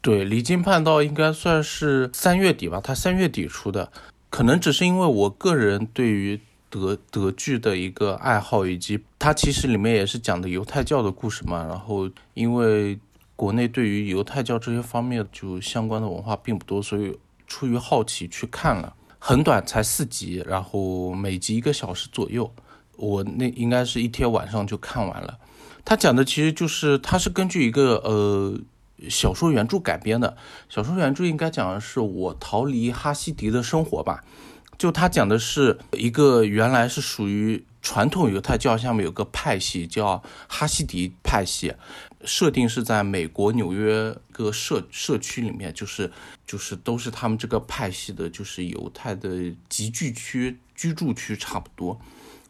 [0.00, 3.92] 对，《离经叛道》应该算是三月底吧，他三月底出的，
[4.30, 6.40] 可能只是因为我个人对于。
[6.72, 11.66] 德德剧的一个爱好，以及它其实里面也是讲的犹太教的故事嘛。
[11.66, 12.96] 然后因为
[13.34, 18.94] 国内对于犹太教这些方面就相关的文化并不多，所以出于好奇去看了。
[19.18, 22.48] 很短，才四集，然后每集一个小时左右。
[22.96, 25.40] 我那应该是一天晚上就看完了。
[25.84, 28.56] 它讲的其实就是它是根据一个呃
[29.08, 30.36] 小说原著改编的。
[30.68, 34.24] 小说原著应该讲的是我逃离哈希迪的生活吧。
[34.76, 41.74] 就他讲的是一个原来是属于传统犹太教下面有个派系叫哈希迪派系，
[42.24, 46.10] 设定是在美国纽约个社社区里面，就是
[46.46, 52.00] 就是都是他们这个派系的，就是犹太的集聚区居住区差不多，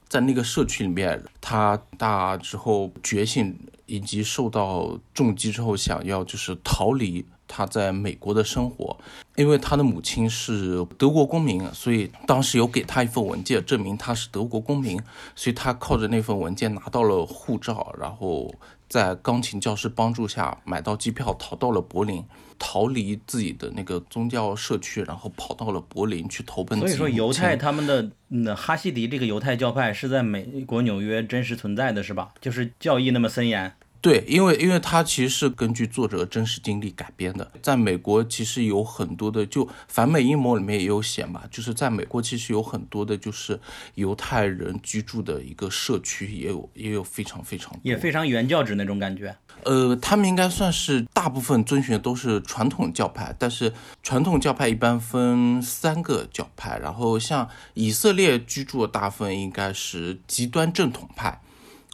[0.08, 3.58] 在那个社区里面，他大之后觉醒
[3.90, 7.26] 以及受到重击之后，想要就是逃离。
[7.52, 8.96] 他在美国的生活，
[9.34, 15.02] 因为他的母亲是德国公民，所以当时有给他一份文件证明他是德国公民，
[15.34, 18.54] 所以他靠着那份文件拿到了护照，然后
[18.88, 22.24] 在钢琴教师帮助下买到机票逃到了柏林，
[22.56, 26.78] 逃离自己的那个宗教社区，然后跑到了柏林去投奔。
[26.78, 32.28] 所以说，犹太他们的那哈希迪这个犹太教派是在美国纽约真实存在的是吧？
[32.40, 33.74] 就是教义那么森严。
[34.02, 43.60] 对，因为因为它其实是根据作者真实经历改编的，在美国其实有很多的，就反美阴谋里面也有写嘛，就是在美国其实有很多的，就是
[43.96, 49.36] 犹太人居住的一个社区，也有也有非常非常也非常原教旨那种感觉。
[49.64, 53.70] 呃，他们应该算是大部分遵循的都是传统教派，但是
[54.02, 61.42] 传统教派一般分三个教派，然后像以色列居住的大部分应该是极端正统派。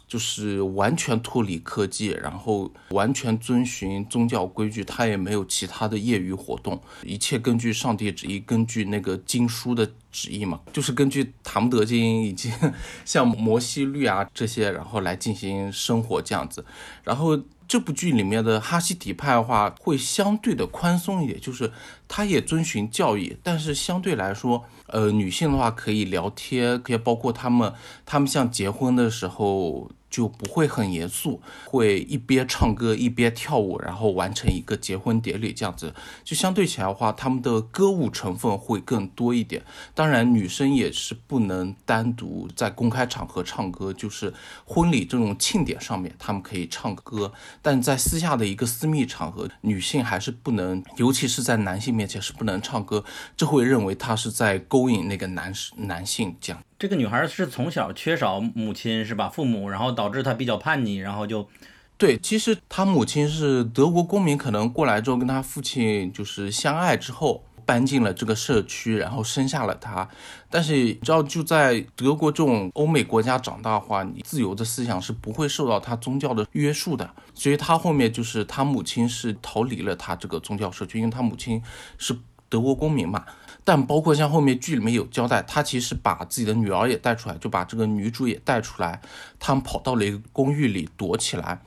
[0.07, 12.51] 就是完全脱离科技，然后完全遵循宗教规矩，他也没有其他的业余活动，一切根据上帝旨意，根据那个经书的旨意嘛，就是根据塔木德经以及
[13.03, 16.63] 像摩西律啊这些，然后来进行生活这样子。
[17.03, 21.69] 然后这部剧里面的哈希迪派的话，会相对的宽松一点，就是
[22.07, 27.73] 他也遵循教义，但是相对来说，呃，女性的话可以聊天，可以包括他们，
[28.05, 29.91] 他们像结婚的时候。
[30.09, 35.93] 就不会很严肃，会一边唱歌一边跳舞，然后完成一个结婚典礼这样子。
[36.23, 39.61] 就相对起来的话，他们的歌舞成分会更多一点。
[39.93, 53.03] 当然，女生也是不能单独在公开场合唱歌，就是婚礼这种庆典上面，他们可以唱歌，但在私下的一个私密场合，女性还是不能，尤其是在男性面前是不能唱歌，
[53.35, 56.61] 这会认为她是在勾引那个男士男性这样。
[56.77, 59.27] 这个女孩是从小缺少母亲是吧？
[59.27, 61.49] 父母，然后导致她比较叛逆，然后就，
[61.97, 70.09] 对，其实她母亲是德国公民，可能过来之后跟她父亲就是相爱之后搬进了这个社区，然后生下了她。
[70.49, 77.07] 但是你知道，就在德国这种欧美国家长大的话，你自由的思想是不会受到他宗教的约束的。
[77.33, 81.61] 所以他后面就是他母亲是逃离了他这个宗教社区，因为他母亲
[81.97, 83.25] 是德国公民嘛。
[83.65, 89.01] 但包括像后面剧里面有交代，他其实把自己的女儿也带出来，就把这个女主也带出来，
[89.37, 91.61] 他们跑到了一个公寓里躲起来。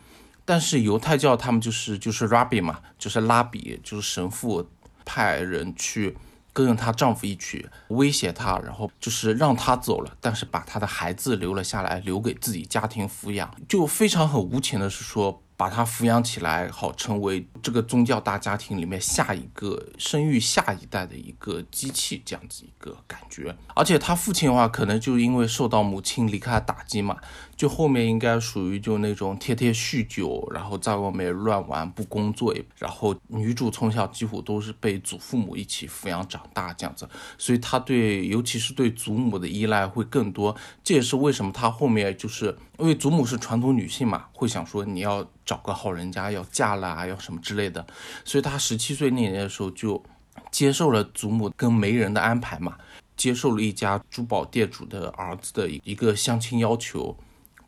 [0.47, 4.67] 但是犹太教他们就是就是 Rabbi 嘛，就是拉比，就是神父
[5.05, 6.17] 派人去
[6.53, 13.55] 跟着她丈夫一起威胁她，然后就是让她走了，但是把她的孩子留了下来，留给自己家庭抚养。
[13.69, 15.43] 就非常很无情的是说。
[15.61, 23.55] 把他抚养起来，好成为这个宗教大家庭里面下一个生育下一代的一个机器，这样子一个感觉。
[23.77, 27.19] 而且他父亲的话，可能就因为受到母亲离开的打击嘛，
[27.61, 40.57] 就后面应该属于就那种天天酗酒，然后在外面乱玩不工作，然后女主从小几乎都是被祖父母一起抚养长大这样子，所以她对尤其是对祖母的依赖会更多。
[40.83, 47.87] 这也是为什么她后面就是因为祖母是传统女性嘛，会想说你要找个好人家要嫁了啊，要什么之类的，
[48.25, 50.03] 所以她十七岁那年的时候就
[50.51, 52.79] 接受了祖母跟媒人的安排嘛，
[53.19, 57.15] 接受了一家珠宝店主的儿子的一个相亲要求。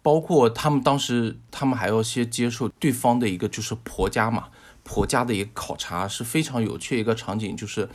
[0.02, 4.48] 包括他们当时，他们还要先接受对方的一个就是婆家嘛，
[4.82, 7.88] 婆家的一个考察是非常有趣一个场景，就是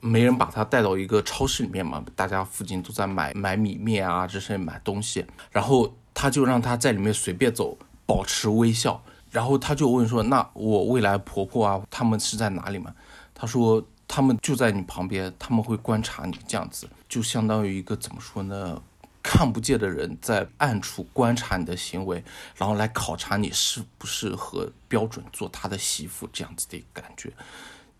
[0.00, 12.92] 没人把他带到一个超市里面嘛，大家附近都在买买米面啊这些买东西，然后他就让他在里面随便走，保持微笑，然后他就问说，那我未来婆婆啊，他们是在哪里嘛？
[13.34, 18.82] 他说他们就在你旁边，他们会观察你这样子，就相当于一个怎么说呢？
[19.28, 22.22] 看不见的人在暗处观察你的行为，
[22.54, 27.32] 然后来考察你适不适合标准做他的媳妇，这样子的一个感觉。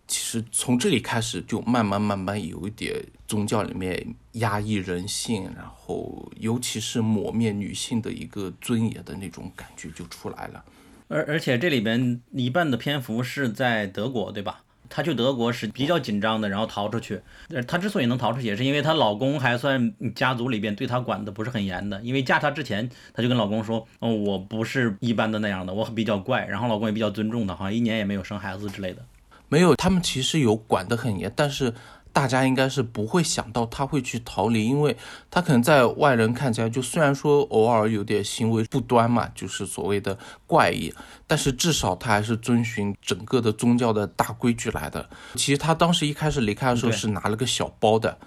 [0.07, 2.95] 其实从这里开始，就慢慢慢慢有一点
[3.27, 10.63] 宗教里面压抑人性，然后尤其是抹灭女性的一个尊严的那种感觉就出来了。
[11.09, 14.63] 而而且这里边一半的篇幅是在德国，对吧？
[14.89, 17.21] 她去德国是比较紧张的，然后逃出去。
[17.67, 22.01] 她之所以能逃出去，也是因为她老公还算家族里边对她管的不是很严的。
[22.01, 29.01] 因为嫁她之前，她就跟老公说：“哦，我不是一般的那样的，我比较怪。”然后老公也比较尊重她，好像一年也没有生孩子之类的。
[29.49, 31.73] 没有，他们其实有管得很严，但是。
[32.17, 34.97] 大家应该是不会想到他会去逃离，因为
[35.29, 40.91] 他可能在外人看起来，就虽然说偶尔有点行为不端嘛，就是所谓的怪异，
[41.27, 45.07] 但是至少他还是遵循整个的宗教的大规矩来的。
[45.35, 48.17] 其实他当时一开始离开的时候是拿了个小包的，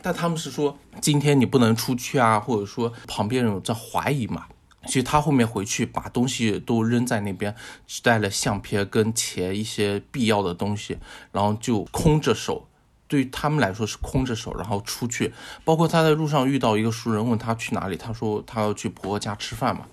[0.00, 4.46] 但他们是说今天你不能出去啊，或者说旁边人在怀疑嘛。
[4.86, 7.52] 其实他后面回去把东西都扔在那边，
[7.88, 10.96] 只带了相片跟钱一些必要的东西，
[11.32, 12.68] 然后就空着手。
[13.10, 15.32] 对于他们来说是空着手，然后出去。
[15.64, 19.86] 包括他在路上遇到一个熟人，问他去哪里，他说他要去婆婆家吃饭嘛。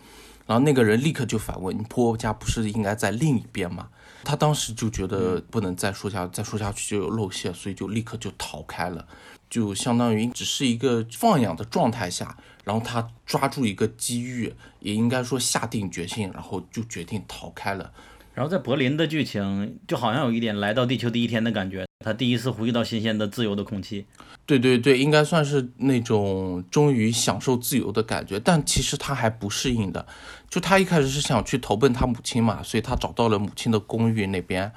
[0.46, 3.88] 然后那个人立刻就反问：“你婆婆家不是应该在另一边吗？”
[4.24, 9.08] 他当时就觉得不能再说下，再说下去就有露馅，所以就立刻就逃开了。
[9.50, 17.92] 就相当于只是一个放养的状态下，然后他抓住一个机遇，也应该说下定决心，然后就决定逃开了。
[18.34, 24.06] 然后在柏林的剧情就好像有一点来到地球第一天的感觉，他第一次呼吸到新鲜的自由的空气。
[24.46, 30.06] 对对对，应该算是那种终于享受自由的感觉，但其实他还不适应的。
[30.50, 34.72] 就他一开始是想去投奔他母亲嘛，所以他找到了母亲的公寓那边，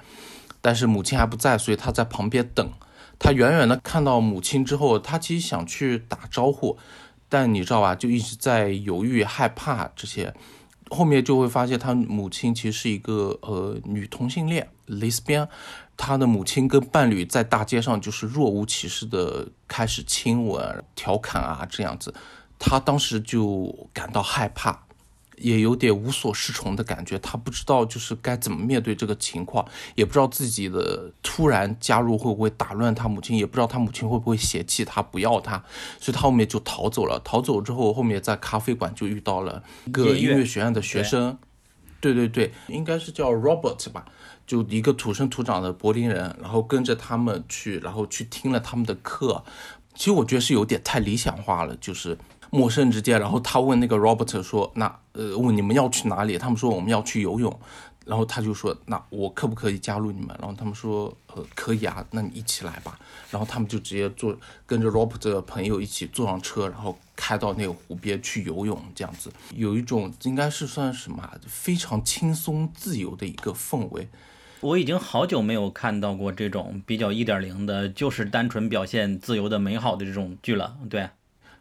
[0.61, 2.68] 但是母亲还不在，所以他在旁边等。
[3.18, 6.79] 他远远的看到母亲之后，他其实想去打招呼，
[7.29, 10.35] 但你知道吧，就一直在犹豫、害怕这些。
[10.90, 15.46] 后面就会发现，他母亲其实是一个呃女同性恋蕾丝边。
[16.03, 22.15] 他的母亲跟伴侣在大街上就是若无其事的开始亲吻、调侃啊这样子，
[22.59, 24.87] 他当时就感到害怕。
[25.37, 35.57] 也有点无所适从的感觉，他不知道就是该怎么面对这个情况，也不知道自己的突然加入会不会打乱他母亲，也不知道他母亲会不会嫌弃他不要他，
[35.98, 37.19] 所以他后面就逃走了。
[37.25, 41.38] 逃走之后，后面在咖啡馆就遇到了一个音乐学院的学生，
[42.03, 44.05] 对对对，应该是叫 Robert 吧，
[44.51, 49.44] 就一个土生土长的柏林人，然后跟着他们去，然后去听了他们的课。
[49.94, 52.19] 其实我觉得是有点太理想化了，就是。
[52.53, 57.61] 陌生之间，然后他问那个 Robert 说：“那呃，问你们要去哪里？”他们说：“我们要去游泳。”
[58.05, 62.98] 然后他就说：“那我可不可以加入你们？”然后他们说：“呃，可以啊，那你一起来吧。”
[63.31, 64.37] 然后他们就直接坐
[64.67, 74.09] 跟着 Robert 的朋友一起坐上车，然后开到那个湖边去游泳，这样子有一种应该是算什么非常轻松自由的一个氛围。
[74.61, 80.77] 我已经好久没有看到过这种比较一点零的，就是单纯表现自由的美好的这种剧了。
[80.88, 81.08] 对。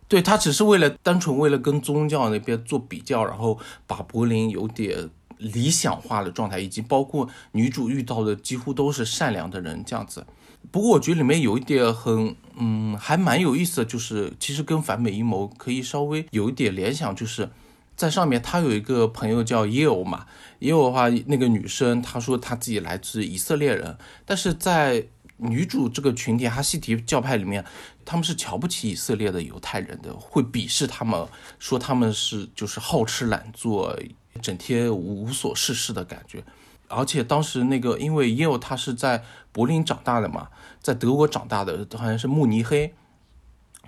[0.08, 10.26] 对他只是为了单纯为了跟宗教那边做比较，然后把柏林有点理想化的状态，以及包括女主遇到的几乎都是善良的人这样子。
[10.72, 17.48] 不过我觉得里面有一点很，嗯，还蛮有意思的，就是其实跟反美阴谋可以稍微有一点联想，就是
[18.00, 20.26] 在上面他有一个朋友叫耶欧嘛，
[20.60, 27.66] 耶欧的话那个女生她说她自己来自以色列人，但是在女主这个群体哈希提教派里面，
[28.06, 31.28] 他们是瞧不起以色列的犹太人的，会鄙视他们，
[31.60, 33.94] 说他们是就是好吃懒做，
[34.42, 36.42] 整天无所事事的感觉。
[36.88, 39.22] 而且当时那个，因为耶欧他是在
[39.52, 40.48] 柏林长大的嘛，
[40.82, 42.94] 在德国长大的，好像是慕尼黑，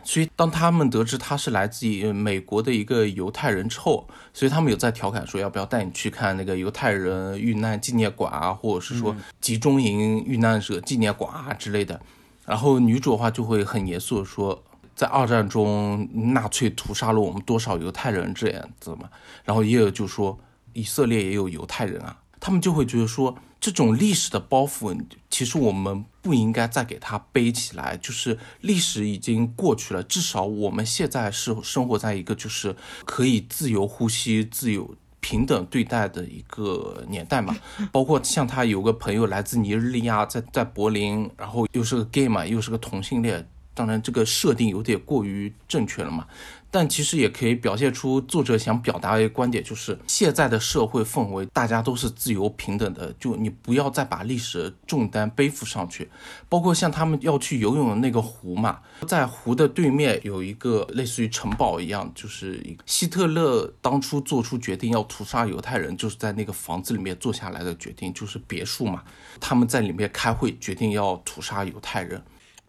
[0.04, 12.02] 所以当他们得知他是来自于美国的一个犹太人之后，所以他们有在调侃说要不要带你去看那个犹太人遇难纪念馆啊，或者是说集中营遇难者纪念馆啊之类的。
[12.46, 14.64] 然后女主的话就会很严肃的说，
[14.96, 19.10] 在二战中纳粹屠杀了我们多少犹太人这样子嘛。
[19.44, 20.38] 然后也有就说
[20.74, 23.38] 以色列也有犹太人啊，他们就会觉得说。
[23.62, 25.00] 这种历史的包袱，
[25.30, 27.98] 其实我们不应该再给它背起来。
[27.98, 37.56] 就是历史已经过去了，至少我们现在是生活在一个就是可以自由呼吸、自由平等对待的一个年代嘛。
[37.92, 43.48] 包括像他有个朋友来自尼日利亚，在在柏林，然后又是个 gay 嘛，又是个同性恋。
[43.74, 46.28] 当然，这个设定有点过于正确了嘛。
[46.74, 56.10] 但其实也可以表现出作者想表达的一个观点，就是现在的社会氛围，大家都是自由平等的，就你不要再把历史的重担背负上去。
[56.48, 69.04] 包括像他们要去游泳的那个湖嘛，在湖的对面有一个类似于城堡一样，就是希特勒当初做出决定要屠杀犹太人，就是在那个房子里面做下来的决定，就是别墅嘛，
[69.42, 72.24] 他们在里面开会决定要屠杀犹太人。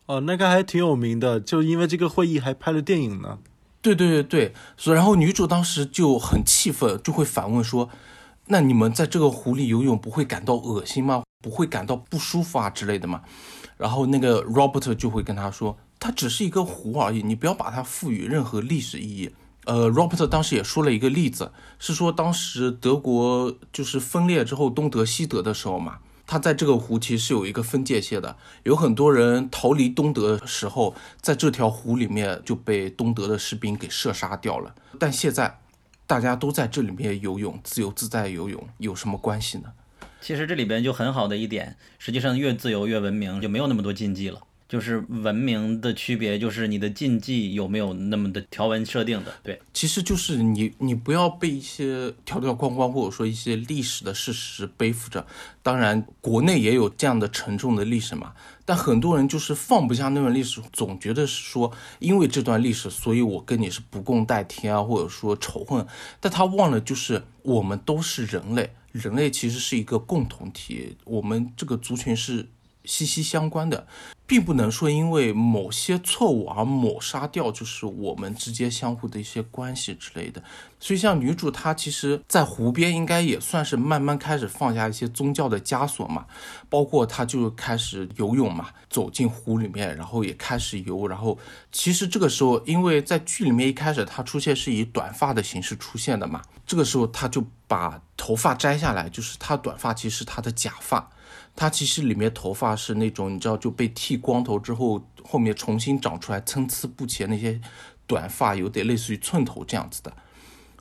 [0.06, 3.38] 哦，那个还挺有名的，就因为这个会议还拍了电影呢。
[3.82, 7.90] 对对对对，所以然后女主当时就很气愤，就会反问说
[8.46, 11.24] ：“那你们在这个湖里游泳不会感到恶心吗？
[11.42, 13.22] 不会感到不舒服啊之类的吗？”
[13.76, 19.34] 然后那个 Robert 就会跟他说：“它只是一个湖而已，你不要把它赋予任何历史意义。”
[19.66, 25.98] 呃，Robert 当时也说了一个例子，是说当时德国就是分裂之后东德西德的时候嘛。
[26.32, 34.74] 它在这个湖其实是有一个分界线的，有很多人逃离东德的时候，在这条湖里面就被东德的士兵给射杀掉了。
[34.98, 35.58] 但现在
[36.06, 39.74] 大家都在这里面游泳，自由自在游泳，有什么关系呢？
[40.22, 44.40] 其实这里边就很好的一点，实际上越自由越文明，就没有那么多禁忌了。
[44.72, 55.26] 就是文明的区别，就是你的禁忌有没有那么的条文设定的，对，其实就是你你不要被一些条条框框或者说一些历史的事实背负着。
[55.62, 58.32] 当然，国内也有这样的沉重的历史嘛，
[58.64, 65.86] 但很多人就是放不下那段历史，总觉得是说因为这段历史，所以我跟你是不共戴天啊，或者说仇恨。
[66.18, 72.48] 但他忘了，就是我们都是人类，人类其实是一个共同体，我们这个族群是。
[72.84, 73.86] 息息相关的，
[74.26, 80.42] 并不能说因为某些错误而抹杀掉，就是我们之间相互的一些关系之类的。
[80.80, 86.26] 所以，像女主她其实，在湖边应该也算是慢慢开始放下一些宗教的枷锁嘛，
[86.68, 91.06] 包括她就开始游泳嘛，走进湖里面，然后也开始游。
[91.06, 91.38] 然后，
[91.70, 101.11] 其实这个时候，因为在剧里面一开始她出现是以短发的形式出现的嘛，这个时候她就把头发摘下来，就是她短发其实是她的假发。
[101.54, 107.60] 他其实里面头发是那种，你知道就被剃光头之后，后面重新长出来参差不齐那些
[108.06, 110.12] 短发，有点类似于寸头这样子的。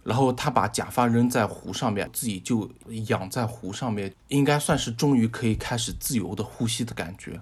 [0.03, 2.69] 然后他把假发扔在湖上面，自己就
[3.07, 7.39] 养在湖上面，应该算是终于可以开始自由的呼吸的感觉。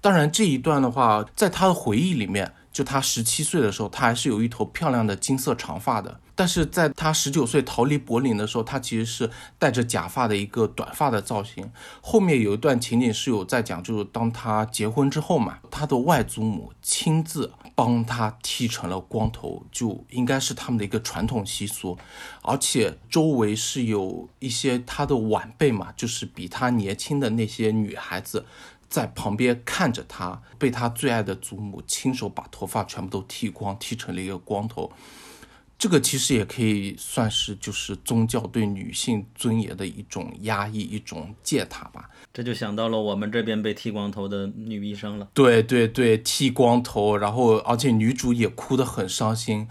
[0.00, 2.52] 当然这一段的话，在他的回忆里面。
[2.72, 6.20] 就他十七岁的时候，他还是有一头漂亮的金色长发的。
[6.34, 11.68] 但是在他十九岁逃离柏林的时候，他其实是戴着假发的一个短发的造型。
[12.00, 21.98] 后面有一段情景是有在讲，就是当他结婚之后嘛，他的外祖母亲自帮他剃成了光头，就应该是他们的一个传统习俗。
[22.42, 28.46] 而且周围是有一些他的晚辈嘛，就是比他年轻的那些女孩子。
[28.88, 34.90] 在旁边看着他被他最爱的祖母亲手把头发全部都剃光，剃成了一个光头。
[35.78, 42.10] 这个其实也可以算是就是宗教对女性尊严的一种压抑，一种践踏吧。
[42.32, 45.28] 这就想到了我们这边被剃光头的女医生了。
[45.32, 49.68] 对对对，剃光头，然后而且女主也哭得很伤心。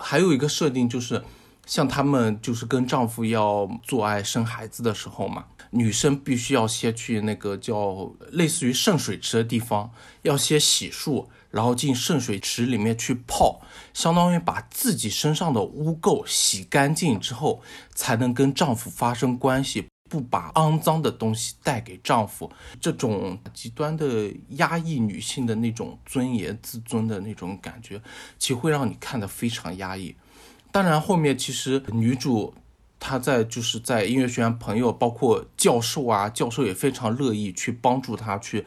[0.00, 1.22] 还有一个设定就是，
[1.64, 5.44] 像他们就是跟丈夫要做爱生孩子的时候嘛。
[5.70, 9.90] 女生必须要先去那个叫类似于圣水池的地方，
[10.22, 13.60] 要先洗漱，然后进圣水池里面去泡，
[13.92, 17.62] 相当于把自己身上的污垢洗干净之后，
[17.94, 22.50] 才能跟丈夫发生关系，不把肮脏的东西带给丈夫。
[22.80, 28.00] 这种极端的压抑女性的那种尊严、自尊的那种感觉，
[28.38, 30.14] 其实会让你看得非常压抑。
[30.70, 32.54] 当然，后面其实女主。
[32.98, 38.64] 他在就是在音乐学院朋友，包括教授啊，教授也非常乐意去帮助他，去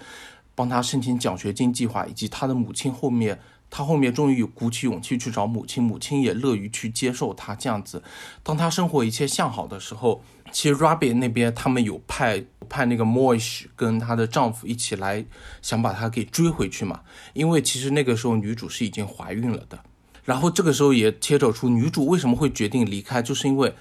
[0.55, 8.03] 帮他申请奖学金计划，以及他的母亲后面，他后面终于鼓起勇气去找母亲，母亲也乐于去接受他这样子。
[8.43, 15.25] 当他生活一切向好的时候，其实 Rabbit 那边他们有派派那个 Moish 跟她的丈夫一起来，
[15.61, 17.01] 想把她给追回去嘛。
[17.34, 19.80] 因为其实那个时候女主是已经怀孕了的。
[20.25, 23.73] 然后这个时候也牵扯出女主为什么会决定离开，就是因为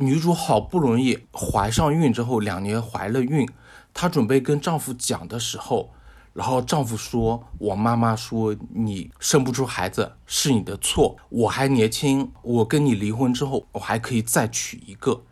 [0.00, 3.48] 女主好不容易怀上孕之后，两年怀了孕，
[3.92, 5.92] 她准备跟丈夫讲的时候。
[6.32, 15.22] 然后丈夫说：“我妈妈说你生不出孩子是你的错，我还年轻，我跟你离婚之后，我还可以再娶一个。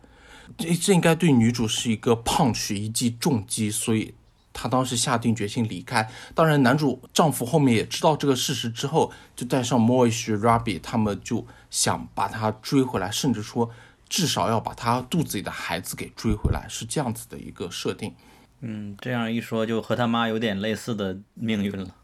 [0.57, 4.13] 这这应该对女主是一个胖取一记重击，所以
[4.51, 6.11] 她当时下定决心离开。
[6.35, 13.69] 当然，男主丈夫后面也知道这个事实之后，就带上 Moish、Rabi 他们就想把她追回来，甚至说
[14.09, 18.13] 至少要把她肚子里的孩子给追回来，是这样子的一个设定。”
[18.61, 21.95] 嗯，这样一说，就和他妈有点类似的命运了。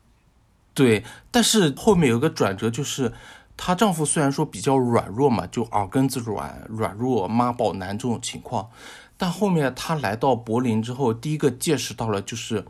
[0.74, 3.12] 对，但是后面有个转折，就是
[3.58, 8.70] 她丈夫虽然说比较软弱嘛，就耳根子软、软弱、妈宝男这种情况，
[9.18, 12.66] 但后面她来到柏林之后，第一个见识到了，就是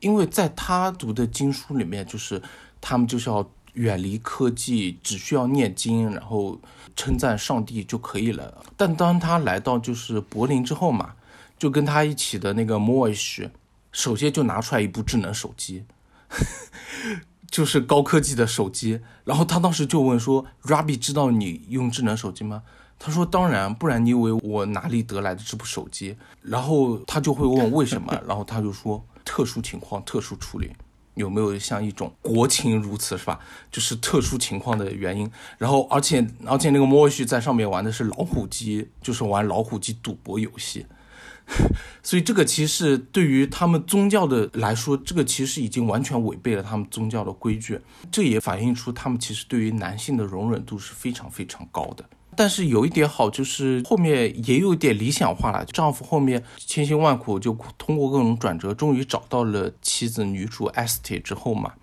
[0.00, 2.42] 因为在她读的经书里面，就是
[2.80, 6.60] 他们就是要远离科技，只需要念经，然后
[6.96, 8.64] 称赞上帝就可以了。
[8.76, 11.14] 但当他来到就是柏林之后嘛。
[11.60, 13.50] 就跟他一起的那个 Moish，
[13.92, 15.84] 首先就拿出来一部智能手机，
[17.50, 18.98] 就是高科技的手机。
[19.24, 22.62] 然后他当时就问说：“Rabi 知道你用智能手机吗？”
[22.98, 30.70] 他说：“当然，不然你以为我哪里得来的这部手机？”然后他就会问为什么，然后他就说：“特殊情况，特殊处理，
[31.20, 33.38] 有没有像一种国情如此，是吧？
[33.70, 35.30] 就是特殊情况的原因。
[35.58, 40.86] 然后，而且，而且那个 Moish 在上面玩的是老虎机，就是玩老虎机赌博游戏。
[42.02, 47.80] ”所以这个其实对于他们宗教的来说，这个其实已经完全违背了他们宗教的规矩。
[48.10, 52.04] 这也反映出他们其实对于男性的容忍度是非常非常高的。
[52.36, 55.64] 但是有一点好，就是后面也有点理想化了。
[55.66, 61.74] 丈夫后面千辛万苦就通过各种转折，终于找到了妻子女主 Esty 之后嘛。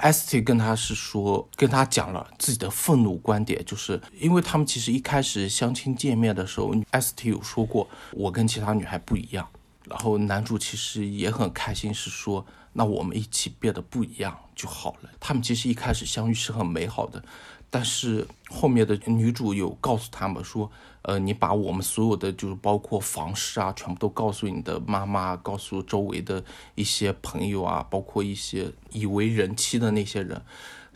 [0.00, 9.46] St 跟他是说，跟他讲了自己的愤怒观点，就是因为他们其实一开始相亲见面的时候，St 有说过我跟其他女孩不一样，
[9.88, 15.10] 然后男主其实也很开心，是说那我们一起变得不一样就好了。
[15.20, 17.22] 他们其实一开始相遇是很美好的，
[17.70, 20.70] 但是后面的女主有告诉他们说。
[21.04, 26.40] 呃，你把我们所有的就是包括房事啊，全部都告诉你的妈妈，告诉周围的
[26.76, 30.40] 一些朋友啊，包括一些以为人妻的那些人，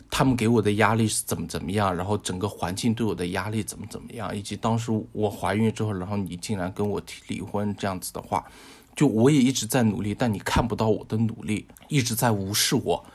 [0.09, 8.45] 他们给我的压力是怎么怎么样，然后整个环境对我的压力怎么怎么样，以及当时我怀孕之后，然后你竟然跟我提离婚这样子的话，
[8.95, 13.05] 就我也一直在努力，但你看不到我的努力，一直在无视我。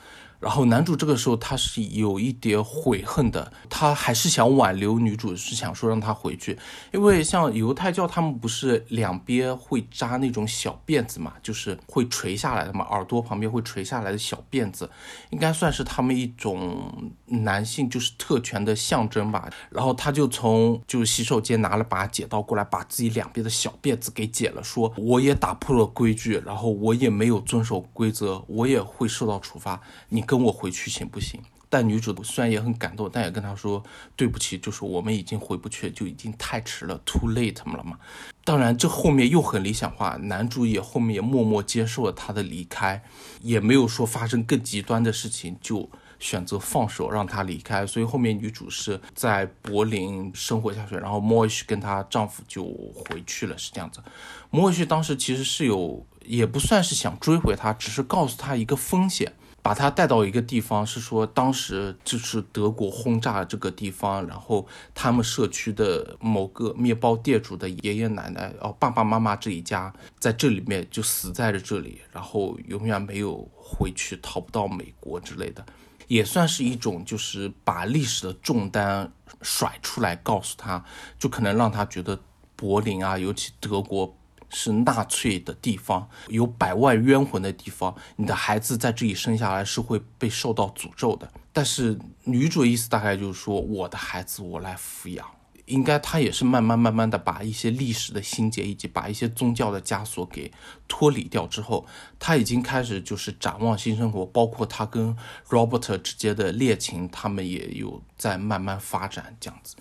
[0.42, 6.58] 然后男主这个时候他是有一点悔恨的，他还是想挽留女主，是想说让她回去，
[6.92, 14.90] 因为像犹太教他们不是两边会扎那种小辫子嘛，就是会垂下来的嘛，耳朵旁边会垂下来的小辫子，
[15.30, 19.48] 应该算是他们一种男性就是特权的象征吧。
[19.70, 30.20] 然后他就从就是洗手间拿了把剪刀过来，把自己两边的小辫子给剪了，说我也打破了规矩，然后我也没有遵守规则，我也会受到处罚，你。
[30.32, 31.38] 跟我回去行不行？
[31.68, 33.82] 但女主虽然也很感动，但也跟他说
[34.16, 37.98] 对不起，就是我们已经回不去，就已经太迟了，too late 了嘛。
[38.42, 43.02] 当然，这后面又很理想化，男主也后面也默默接受了他的离开，
[43.42, 47.86] 也没有说发生更极端的事情，就选择放手让他离开。
[47.86, 52.64] 所以后面女主是在柏林生活下去，然后莫伊什跟她丈夫就
[52.94, 54.02] 回去了，是这样子。
[54.48, 59.32] 莫伊什当时其实是有，也不算是想追回她，只是告诉她一个风险。
[59.62, 75.64] 把他带到一个地方，是说当时就是德国轰炸这个地方，然后他们社区的某个面包店主的爷爷奶奶哦爸爸妈妈这一家在这里面就死在了这里，然后永远没有回去，逃不到美国之类的，
[76.08, 80.84] 也算是一种就是把历史的重担甩出来，告诉他
[81.20, 82.18] 就可能让他觉得
[82.56, 84.16] 柏林啊，尤其德国。
[84.52, 91.30] 是纳粹的地方，有百万冤魂的地方，你的孩子在这里生下来是会被受到诅咒的。
[91.52, 95.26] 但是女主的意思大概就是说，我的孩子我来抚养。
[95.66, 100.50] 应该她也是慢慢慢慢的把一些历史的心结以及把一些宗教的枷锁给
[100.88, 101.86] 脱离掉之后，
[102.18, 105.16] 她已经开始就是展望新生活，包括她跟
[105.48, 109.76] Robert 之间的恋情，他们也有在慢慢发展这样子。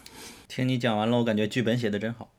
[0.47, 2.29] 听你讲完了，我感觉剧本写的真好。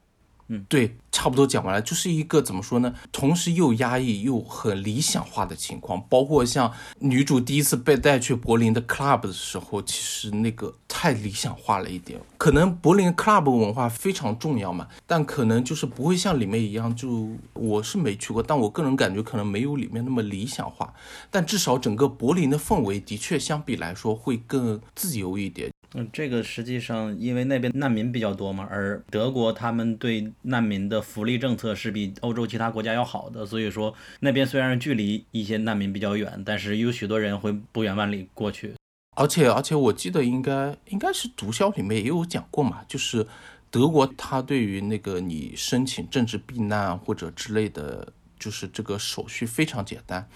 [0.68, 2.92] 对，差不多讲完了，就是一个怎么说呢？
[3.10, 6.02] 同时又压抑又很理想化的情况。
[6.08, 12.20] 包括像女主第一次被带去柏林的 club 的时候，其实那个太理想化了一点。
[12.36, 20.92] 可能柏林 club 文化非常重要嘛，但可能就是不会像里面一样，就我是没去过，但我个人感觉可能没有里面那么理想化。
[21.30, 25.71] 但至少整个柏林的氛围的确相比来说会更自由一点。
[25.94, 38.74] 嗯，这个实际上因为那边难民比较多嘛，而德国他们对难民的福利政策是比欧洲其他国家要好的，所以说那边虽然距离一些难民比较远，但是有许多人会不远万里过去。
[39.16, 43.26] 而且而且我记得应该应该是毒枭里面也有讲过嘛，就是
[43.70, 50.26] 德国他对于那个你申请政治避难或者之类的，就是这个手续非常简单。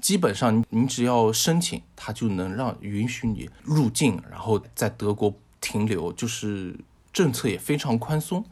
[0.00, 6.74] 基本上你只要申请，他就能让允许你入境，然后在德国停留，就是
[7.12, 8.42] 政策也非常宽松，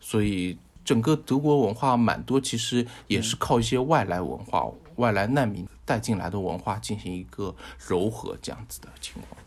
[0.00, 4.66] 所以整个德国文化蛮多，其实也是靠一些外来文化、
[4.96, 7.54] 外来难民带进来的文化进行一个
[7.86, 9.40] 柔和这样子的情况。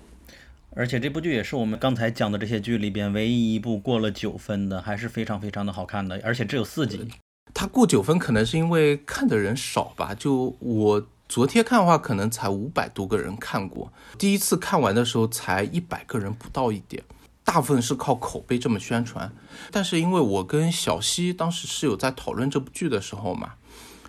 [0.75, 7.05] 而且这部剧也是我们刚才讲的这些剧里边唯一一部过了九分的，还是非常非常的好看的，而且只有四集。
[7.53, 11.05] 它过九分可能是因为看的人少吧，就我。
[11.33, 13.91] 昨天看的话，可能才五百多个人看过。
[14.19, 17.03] 第一次看完的时候，才一百个人不到一点。
[17.43, 19.33] 大部分是靠口碑这么宣传。
[19.71, 23.53] 但是因为我跟小西当时是有在讨论这部剧的时候嘛，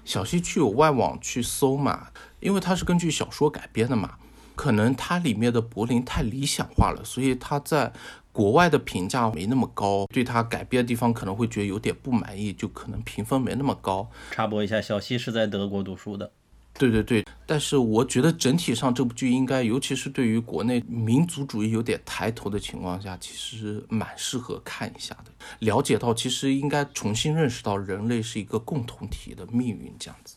[0.04, 2.08] 小西去有外网去搜嘛，
[2.40, 4.18] 因为它是根据小说改编的嘛，
[4.54, 7.90] 可能它里面的柏林太理想化了，所以他在
[8.32, 14.10] 国外的评价没那么高，对他改编的地方可能会觉得有点不满意，就可能评分没那么高。
[14.30, 16.30] 插播一下，小西是在德国读书的。
[16.76, 25.30] 对对对，但是我觉得整体上这部剧应该，尤其是对于国内民族主义有点抬头的情况下，其实蛮适合看一下的。
[25.60, 30.36] 了解到其实应该重新认识到人类是一个共同体的命运这样子。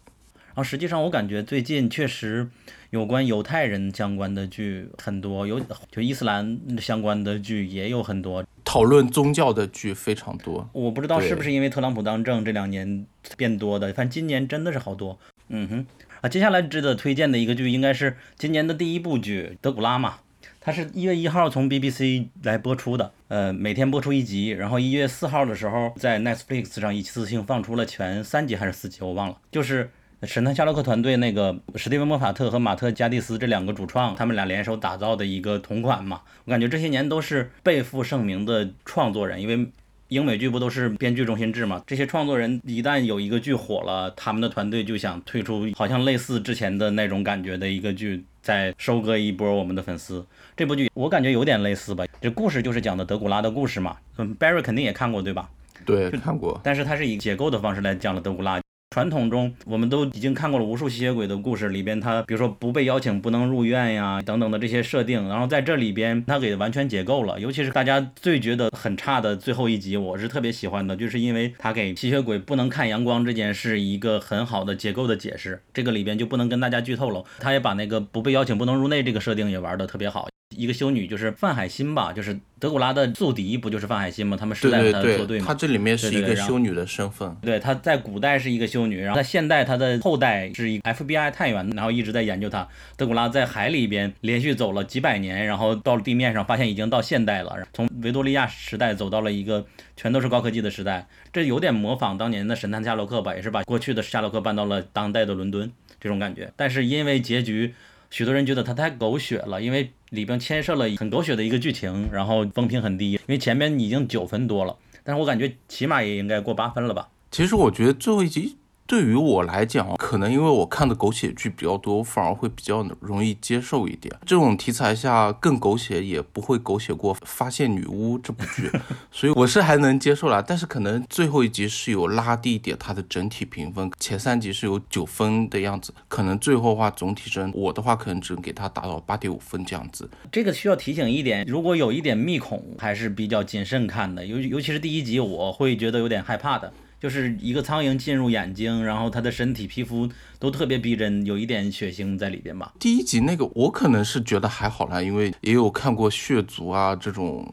[0.49, 2.47] 然后实际上我感觉最近确实
[2.91, 5.59] 有关犹太人相关的剧很多，有
[5.91, 10.69] 就伊斯兰相关的剧也有很多，讨论宗教的剧非常多。
[10.73, 15.17] 我不知道是不是因为特朗普当政这两年变多的，反正今年真的是好多。
[15.49, 15.85] 嗯哼。
[16.21, 20.15] 啊，接下来值得推荐的一个剧应该是今年的第一部剧《德古拉》嘛，
[20.59, 29.37] 它是一月一号从 BBC 来播出的，呃，每天播出一集，然后一月四号的时候在 Netflix 上一次性放出了全三集还是四集，我忘了。
[29.51, 29.89] 就是
[30.23, 39.69] 神探夏洛克团队那个史蒂文·莫法特和马特·加蒂斯这两个主创，他们俩联手打造的一个同款嘛，我感觉这些年都是背负盛名的创作人，因为。
[40.09, 41.81] 英美剧不都是编剧中心制吗？
[41.85, 50.25] 这些创作人一旦有一个剧火了，他们的团队就想推出好像类似之前的那种感觉的一个剧，再收割一波我们的粉丝。
[50.55, 53.97] 这部剧我感觉有点类似吧，这故事就是讲的德古拉的故事嘛。
[54.17, 55.49] 嗯，Barry 肯定也看过对吧？
[55.85, 56.59] 对，看过。
[56.63, 58.59] 但是它是以解构的方式来讲了德古拉。
[58.97, 67.39] 传统中，我们都已经看过了无数吸血鬼的故事里边，他比如说不被邀请不能入院呀，等等的这些设定，然后在这里边他给完全解构了。
[67.39, 75.61] 尤其是大家最觉得很差的最后一集，我是特别喜欢的，就是因为他给吸血鬼不能看阳光这件事一个很好的解构的解释。
[75.71, 80.27] 这个里边就不能跟大家剧透了，他也把那个不被邀请不能入内这个设定也玩的特别好。
[80.55, 84.35] 一个修女就是范海辛吧，就是德古拉的宿敌，不就是范海辛吗？
[84.35, 85.45] 他们是在他作对吗？
[85.47, 87.35] 他这里面是一个修女的身份。
[87.41, 92.67] 对，他在古代是一个修女，然后在现代他的后代是一个 FBI 探员，然后一直在研究他。
[92.95, 99.63] 德古拉在海里边连续走了几百年，然后到了地面上，发现已经到现代了，从维多利亚时代走到了一个
[99.95, 101.07] 全都是高科技的时代。
[101.31, 106.51] 这有点模仿当年的神探夏洛克吧，也是把过去的夏洛克搬到了当代的伦敦这种感觉。
[106.55, 107.75] 但是因为结局。
[108.09, 113.11] 许多人觉得它太狗血了，因为里边牵涉了很狗血的一个剧情，然后风评很低。
[113.11, 117.09] 因为前面已经九分多了，但是我感觉起码也应该过八分了吧。
[117.31, 118.57] 其实我觉得最后一集。
[118.87, 124.15] 对于我来讲，可能因为我看的狗血剧比较多，反而会比较容易接受一点。
[124.25, 128.71] 这种题材下更狗血也不会狗血过《发现女巫》这部剧，
[129.11, 130.41] 所以我是还能接受啦。
[130.41, 140.09] 但是可能最后一集是有拉低一点它的整体评分，前三集是有九分的样子，可能最后话总体分我的话可能只能给它打到八点五分这样子。
[140.31, 146.71] 这个需要提醒一点，如果有一点密恐，还是比较谨慎看的，尤尤其是第一集，我会觉得有点害怕的。
[146.99, 152.73] 就是一个苍蝇进入眼睛，然后它的身体皮肤都特别逼真，有一点血腥在里边吧。
[152.79, 157.47] 第一集那个我可能是觉得还好啦，因为也有看过血族啊这种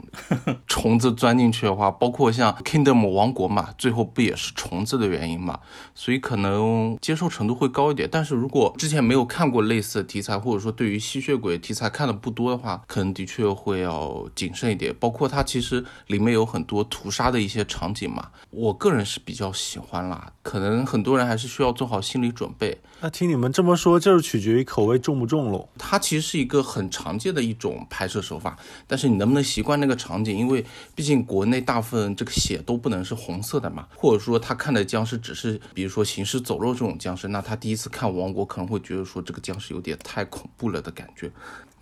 [0.66, 5.60] 虫子钻进去的话，包括像 Kingdom 王国嘛，最后不也是虫子的原因嘛，
[5.94, 8.08] 所以可能接受程度会高一点。
[8.10, 14.94] 但是如果之前没有看过类似的题材，或者说对于吸血鬼题材看的不多的话，可能的确会要谨慎一点。
[14.98, 20.32] 包括它其实里面有很多屠杀的一些场景嘛，我个人是比较喜欢啦。
[20.42, 22.80] 可能很多人还是需要做好心理准备。
[23.00, 25.68] 那听你们这么说，就是取决于口味重不重喽。
[25.76, 30.36] 它其实是一个很常见的一种拍摄手法，但是你能不能习惯那个场景？
[30.36, 30.64] 因为
[30.94, 41.30] 毕竟国内大部分这个血都不能是红色的嘛，或者说他看的僵尸只是比如说行尸走肉这种僵尸，那他第一次看《王国》可能会觉得说这个僵尸有点太恐怖了的感觉。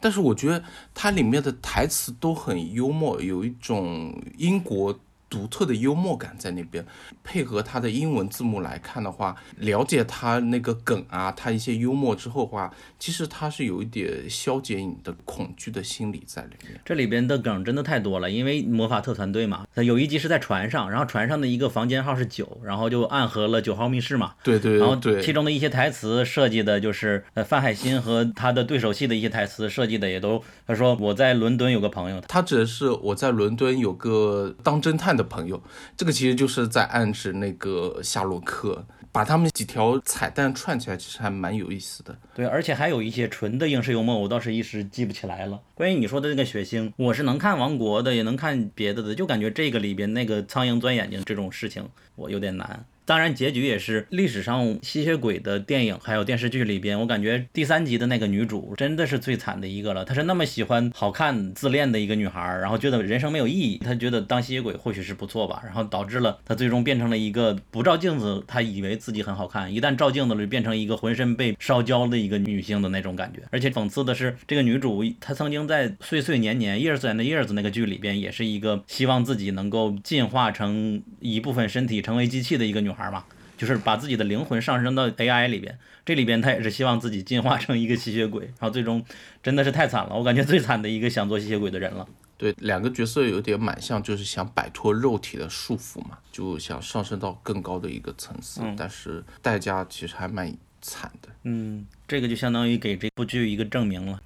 [0.01, 4.99] 但是我觉得它里面的台词都很幽默，有一种英国。
[5.33, 6.85] 独特的幽默感在那边，
[7.25, 16.79] 配合他的英文字幕来看的话，了解他那个梗啊，他一些幽默之后的话，其实他是有一点消解你的恐惧的心理在里面。
[16.85, 24.35] 这里边的梗真的太多了，因为魔法特团队嘛，有一集是在船上，然后船上的一个房间号是九，然后就暗合了九号密室嘛。
[24.45, 24.77] 对对。
[24.77, 35.22] 然后其中的一些台词设计的就是，呃，范海辛和他的对手戏的一些台词设计的也都，他说我在伦敦有个朋友，他指的是我在伦敦有个当侦探的。
[35.25, 35.63] 朋友，
[35.97, 42.17] 这个其实就是在暗示那个夏洛克，把他们几条彩蛋串起来，其实还蛮有意思的。
[42.35, 45.61] 对，而且还有一些纯的英式幽默，我倒是一时记不起来了。
[45.75, 52.85] 关于你说的那个血腥，我是能看王国的，也能看别的的，就感觉这个里边那个苍蝇钻眼睛这种事情，我有点难。
[53.05, 60.05] 当然，结局也是历史上吸血鬼的电影还有电视剧里边，我感觉第三集的那个女主真的是最惨的一个了。
[60.05, 73.43] 她是那么喜欢好看、自恋的一个女孩，然后觉得人生没有意义，她觉得当吸血鬼或许是不错吧，然后导致了她最终变成了一个不照镜子，她以为自己很好看，一旦照镜子了，变成一个浑身被烧焦的一个女性的那种感觉。
[73.51, 83.25] 而且讽刺的是，这个女主她曾经在《岁岁年年》Years and Years 那个剧里边，也是一个希望自己能够进化成一部分身体成为机器的一个女孩嘛。
[83.55, 89.05] 就是把自己的灵魂上升到 AI 里边，这里边他也是希望自己进化成一个吸血鬼，然后最终
[89.41, 92.05] 真的是太惨了，我感觉最惨的一个想做吸血鬼的人了。
[92.37, 101.29] 对，两个角色有点蛮像，就是想摆脱肉体的束缚嘛，就想上升到更高的一个层次，但是代价其实还蛮惨的。
[101.45, 104.21] 嗯，这个就相当于给这部剧一个证明了。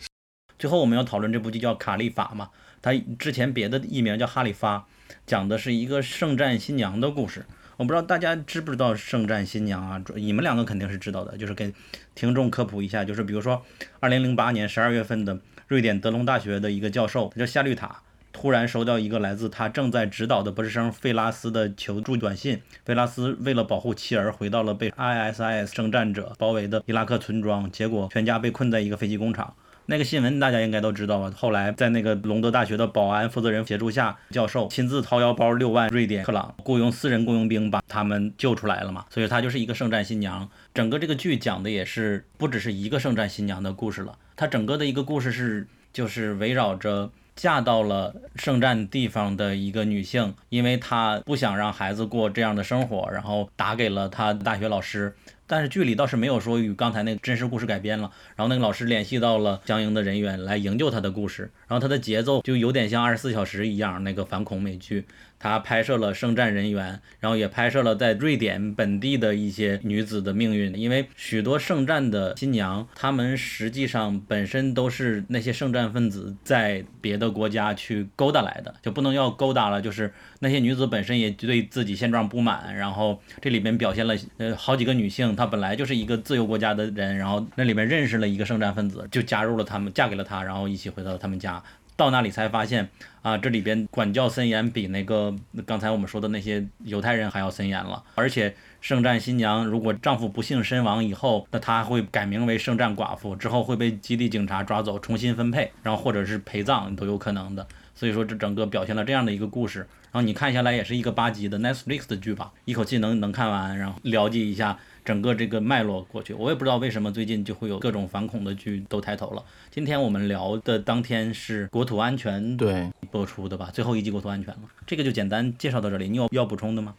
[0.58, 2.48] 最后我们要讨论这部剧叫《卡利法》嘛，
[2.80, 4.78] 它之前别的艺名叫《哈利发》，
[5.26, 7.44] 讲的是一个圣战新娘的故事。
[7.80, 10.04] 我不知道大家知不知道圣战新娘啊？
[10.14, 11.72] 你们两个肯定是知道的，就是给
[12.14, 13.64] 听众科普一下，就是比如说，
[14.00, 18.02] 二零零八年十二月份的瑞典德隆大学的一个教授，他叫夏绿塔，
[18.34, 22.60] 突然收到一个来自他正在指导的博士生费拉斯的求助短信。
[22.84, 29.54] 费拉斯为了保护妻儿，回到了被 ISIS 圣战者包围的伊拉克村庄，结果全家被困在一个飞机工厂。
[29.90, 31.32] 那个新闻大家应该都知道吧？
[31.36, 39.04] 后来在那个隆德大学的保安负责人协助下，教授亲自掏腰包六万瑞典克朗，雇佣私人雇佣兵把他们救出来了嘛。
[39.10, 40.48] 所以她就是一个圣战新娘。
[40.72, 55.16] 整个这个剧讲的也是不只是一个圣战新娘的故事了，它整个的一个故事是就是围绕着嫁到了圣战地方的一个女性，因为她不想让孩子过这样的生活，然后打给了她大学老师。
[55.50, 65.04] 但是剧里倒是没有说与刚才那个真实故事改编了，然后那个老师联系到了相应的人员来营救他的故事，然后他的节奏就有点像二十四小时一样那个反恐美剧。
[65.40, 70.78] 他拍摄了圣战人员，然后也拍摄了在瑞典本地的一些女子的命运。
[70.78, 79.80] 因为许多圣战的新娘，她们实际上本身都是那些圣战分子在别的国家去勾搭来的，就不能要勾搭了。
[79.80, 91.62] 就是那些女子本身也对自己现状不满，然后这里面表现了呃好几个女性，她本来就是一个自由国家的人，然后那里面认识了一个圣战分子，就加入了他们，嫁给了他，然后一起回到了他们家。
[92.00, 92.88] 到那里才发现，
[93.20, 95.36] 啊，这里边管教森严，比那个
[95.66, 98.02] 刚才我们说的那些犹太人还要森严了。
[98.14, 107.66] 而且，圣战新娘如果丈夫不幸身亡以后，那她会改名为圣战寡妇，之后会被基地警察抓走，重新分配，然后或者是陪葬都有可能的。
[107.94, 109.80] 所以说，这整个表现了这样的一个故事。
[110.12, 114.78] 然后你看下来也是一个八集的 Netflix 的剧吧，一口气能能看完，然后了解一下。
[115.02, 119.42] 整个这个脉络过去，我也不知道为什么最近就会有各种反恐的剧都抬头了。
[119.70, 123.70] 今天我们聊的当天是国土安全对播出的吧？
[123.72, 126.06] 最后一集国土安全了，这个就简单介绍到这里。
[126.08, 126.94] 你有要补充的吗？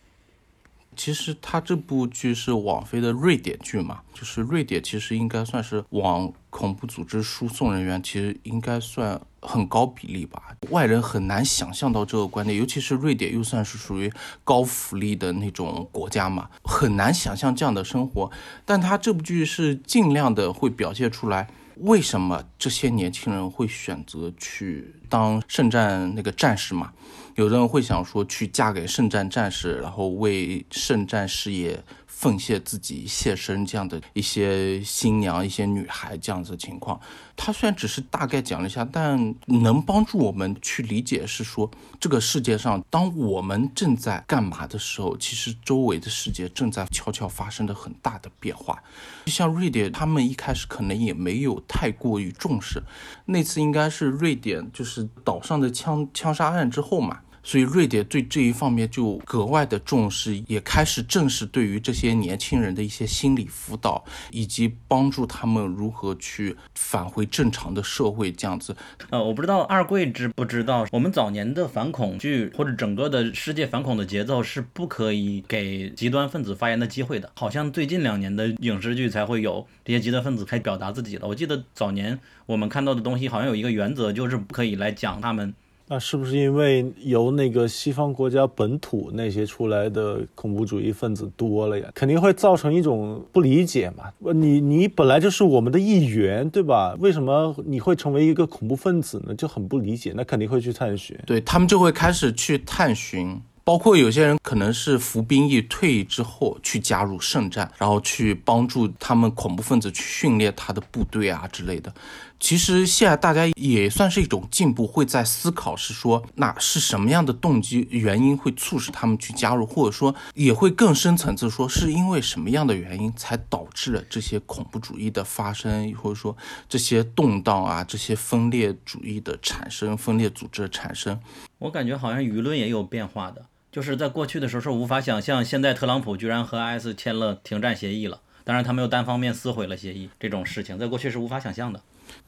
[0.96, 10.56] 其实它这部剧是网飞的瑞典剧嘛，就是瑞典其实应该算是往恐怖组织输送人员，其实应该算很高比例吧。
[10.70, 14.12] 外人很难想象到这个观点，尤其是瑞典又算是属于
[14.44, 18.30] 高福利的那种国家嘛，很难想象这样的生活。
[18.66, 21.48] 但他这部剧是尽量的会表现出来。
[21.78, 26.94] 为什么这些年轻人会选择去当圣战那个战士嘛？
[27.36, 31.84] 有的人会想说去嫁给圣战战士，然后为圣战事业。
[32.22, 37.02] 奉献自己、献身这样的一些新娘、一些女孩这样子的情况，
[37.36, 48.84] 他虽然只是大概讲了一下，但能帮助我们去理解是说，这个世界上，当我们正在干嘛的时候，其实周围的世界正在悄悄发生着很大的变化。
[49.26, 52.84] 就像瑞典，他们一开始可能也没有太过于重视，
[53.26, 57.22] 那次应该是瑞典就是岛上的枪枪杀案之后嘛。
[57.44, 68.76] 所以瑞典对这一方面就格外的重视，也开始正视对于这些年轻人的一些心理辅导，以及帮助他们如何去返回正常的社会这样子。
[69.10, 81.28] 呃，我不知道二贵知不知道，我们早年的反恐剧或者整个的世界反恐的节奏是不可以给极端分子发言的机会的，好像最近两年的影视剧才会有这些极端分子开始表达自己了。
[81.28, 85.54] 我记得早年我们看到的东西好像有一个原则，就是不可以来讲他们。
[85.92, 91.86] 那是不是因为由那个西方国家本土那些出来的恐怖主义分子多了呀？
[91.94, 94.06] 肯定会造成一种不理解嘛。
[94.34, 96.96] 你你本来就是我们的一员，对吧？
[97.02, 99.36] 为什么你会成为一个恐怖分子呢？
[99.36, 100.14] 就很不理解。
[100.16, 103.42] 那肯定会去探寻，对他们就会开始去探寻。
[103.64, 111.94] 包括有些人可能是服兵役退役之后去加入圣战，然后去帮助他们恐怖分子去训练他的部队啊之类的。
[112.42, 126.36] 其实现在大家也算是一种进步，会在思考是说，那是什么样的动机原因会促使他们去加入，或者说也会更深层次说，是因为什么样的原因才导致了这些恐怖主义的发生，或者说
[126.68, 131.18] 这些动荡啊，这些分裂主义的产生，分裂组织的产生。
[131.60, 133.46] 我感觉好像舆论也有变化的。
[133.72, 138.20] 就是在过去的时候是无法想象，现在特朗普居然和 IS 签了停战协议了。
[138.44, 141.80] 当然，他们又单方面撕毁了协议，这种事情在过去是无法想象的。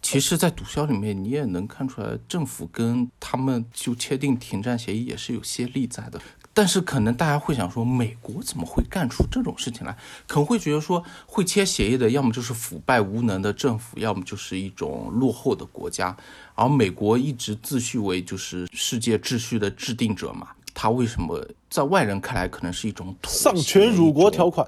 [0.02, 6.20] 其实，在毒枭里面，你也能看出来，政府跟他们就签订停战协议也是有些利在的。
[6.56, 9.98] 但是，可能大家会想说，美国怎么会干出这种事情来？
[10.28, 16.16] 可能会觉得说，会签协议的，要么就是腐败无能的政府，要么就是一种落后的国家。
[16.54, 20.50] 而美国一直自诩为就是世界秩序的制定者嘛。
[20.76, 24.68] 他为什么在外人看来可能是一种土丧权辱国条款、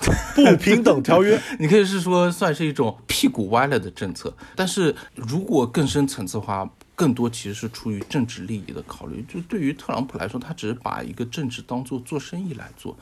[0.34, 1.40] 不平等条约？
[1.58, 9.24] 你可以是说算是一种屁股歪了的政策，但是如果更深层次的话，更多其实是出于政治利益的考虑。
[9.28, 12.96] 就对于特朗普来说，他只是把一个政治当做做生意来做。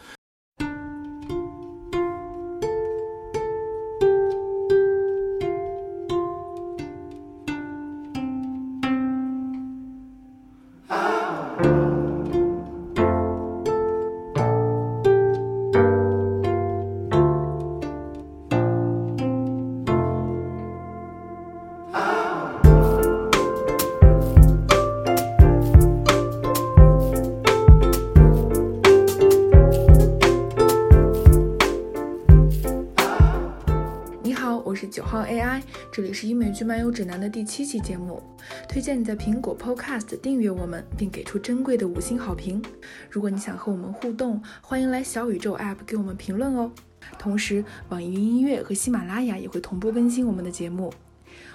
[36.64, 38.22] 漫游指南的第七期节目，
[38.68, 42.62] 推荐你在苹果 Podcast 订阅我们，并给出珍贵的五星好评。
[43.10, 46.70] 如果你想和我们互动，欢迎来小宇宙 App 给我们评论哦。
[47.18, 50.92] 同时，网易云音乐和喜马拉雅也会同步更新我们的节目。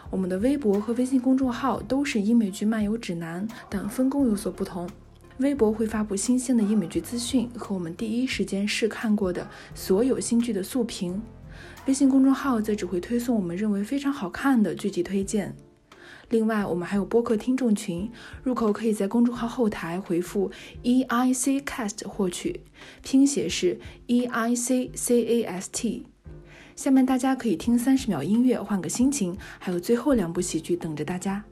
[0.10, 4.90] 我们的微博和微信公众号都是英美剧漫游指南，但分工有所不同。
[5.40, 11.22] 微博会发布新鲜的英美剧资讯和我们第一时间试看过的所有新剧的速评。
[11.88, 15.56] 微信公众号则只会推送我们认为非常好看的剧集推荐。
[16.30, 18.10] 另外，我们还有播客听众群，
[18.42, 20.50] 入口可以在公众号后台回复
[20.82, 22.62] E I C Cast 获取，
[23.04, 26.08] 拼写是 E I C C A S T。
[26.76, 31.44] 下面大家可以听三十秒音乐，换个心情，还有最后两部喜剧等着大家。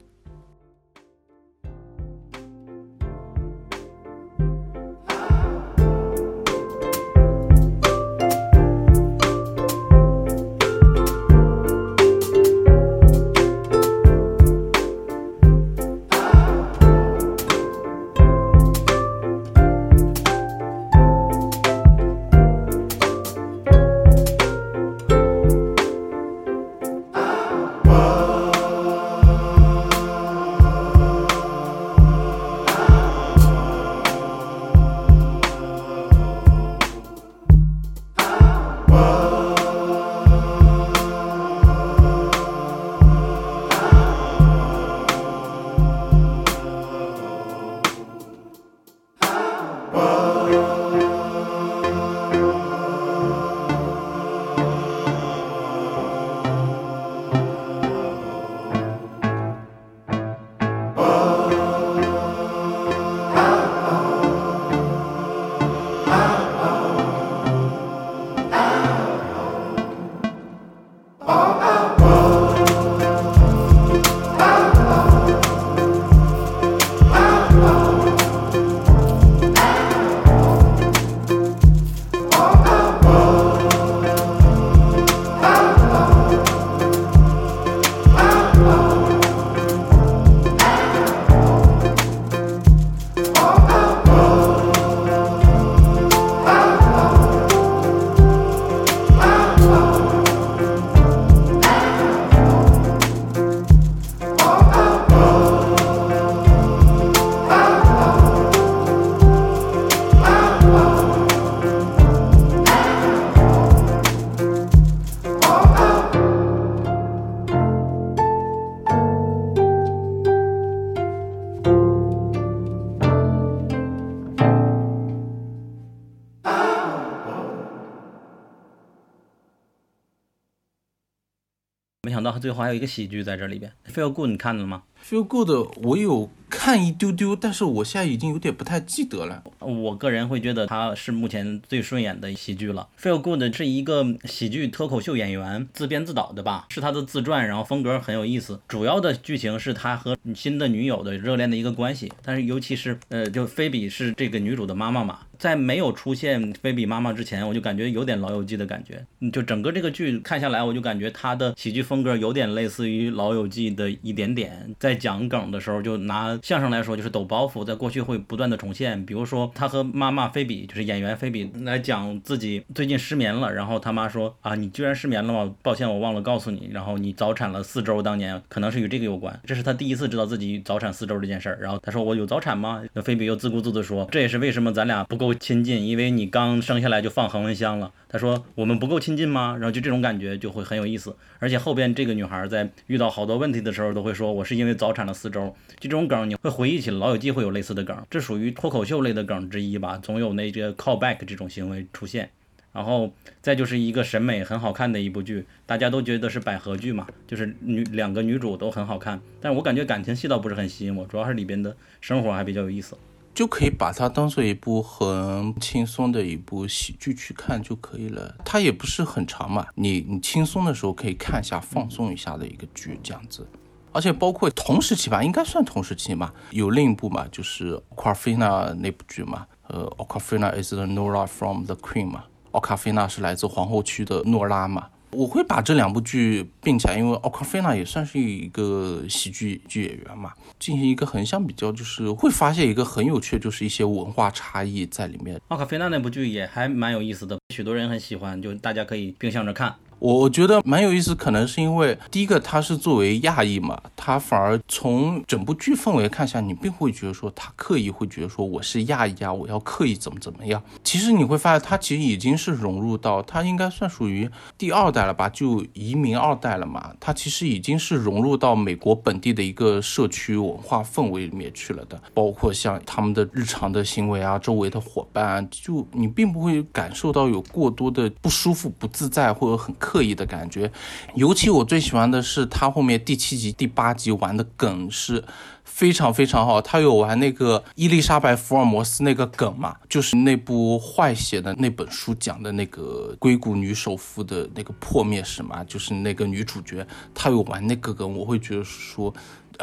[132.44, 133.72] 最后还有一个喜剧在这里边。
[133.90, 139.42] Feel Good 你看了吗？Feel Good 我有看一丢丢，但是我现在已经有点不太记得了。
[139.60, 142.90] 我个人会觉得他是目前最顺眼的喜剧了。
[143.02, 148.60] Feel Good 是一个喜剧脱口秀演员，自编自导的吧，是他的自传，然后风格很有意思。
[148.68, 159.06] 主要的剧情是他和新的女友的热恋的一个关系，但是尤其是呃，就菲比是这个女主的妈妈嘛，在没有出现菲比妈妈之前，我就感觉有点老友记的感觉。
[159.20, 169.06] 嗯就整个这个剧看下来，我就感觉他的喜剧风格有点类似于老友记的一点点，在讲梗的时候，就拿相声来说，就是抖包袱，在过去会不断的重现。
[169.06, 175.54] 比如说他和妈妈菲比，就是演员菲比来讲自己最近失眠了，然后他妈说啊，你居然失眠了吗？
[175.62, 176.70] 抱歉，我忘了告诉你。
[176.72, 179.38] 然后你早产了四周，当年可能是与这个有关。
[179.46, 181.60] 这是他第一次知道自己早产四周这件事儿。
[181.60, 182.82] 然后他说我有早产吗？
[182.94, 187.92] 那菲比又自顾自地说，这也是为什么咱俩不够亲近，因为你刚生下来就放恒温箱了。
[188.08, 189.54] 他说我们不够亲近吗？
[189.54, 191.16] 然后就这种感觉就会很有意思。
[191.40, 195.56] 而且后边这个女孩在遇到好多问题的时候，都会说我是因为早产了四周。
[195.80, 202.30] 就这种梗，你会回忆起来老友记会有类似的梗，这属于脱口秀类的梗之一吧，总有那个 callback 这种行为出现。
[202.72, 212.98] 然后再就是一个审美很好看的一部剧，大家都觉得是百合剧嘛，就是女两个女主都很好看，但是我感觉感情戏倒不是很吸引我，主要是里边的生活还比较有意思。
[213.34, 218.36] 就可以把它当做一部很轻松的一部喜剧去看就可以了。
[218.46, 223.48] 它也不是很长嘛，你你轻松的时候可以看一下，放松一下的一个剧这样子。
[223.92, 234.90] 而且包括同时期吧，应该算同时期嘛，有另一部嘛，就是 Aquafina 那部剧嘛，呃，Aquafina is the Nora from the Queen 嘛，奥卡菲娜是来自皇后区的诺拉嘛。
[235.14, 245.40] 我会把这两部剧并起来，因为奥卡菲娜也算是一个喜剧剧演员嘛，进行一个横向比较，就是会发现一个很有趣，就是一些文化差异在里面。
[245.50, 249.74] 奥卡菲娜那部剧也还蛮有意思的，许多人很喜欢，就大家可以并向着看。
[250.04, 260.62] 我我觉得蛮有意思，可能是因为第一个他是作为亚裔嘛，他反而从整部剧氛围看下，你并不会觉得说他刻意会觉得说我是亚裔啊，我要刻意怎么怎么样。
[260.84, 280.72] 其实你会发现他其实已经是融入到他应该算属于第二代了吧，就移民二代了嘛，他其实已经是融入到美国本地的一个社区文化氛围里面去了的，包括像他们的日常的行为啊，周围的伙伴啊，就你并不会感受到有过多的不舒服、不自在或者很刻刻意的感觉。
[281.14, 285.24] 尤其我最喜欢的是他后面第七集、第八集玩的梗是
[285.64, 286.60] 非常非常好。
[286.60, 296.84] 他有玩那个伊丽莎白·福尔摩斯那个梗嘛，就是那部坏写的那本书讲的那个硅谷女首富的那个破灭史嘛，就是那个女主角，
[297.14, 299.14] 她有玩那个梗，我会觉得说。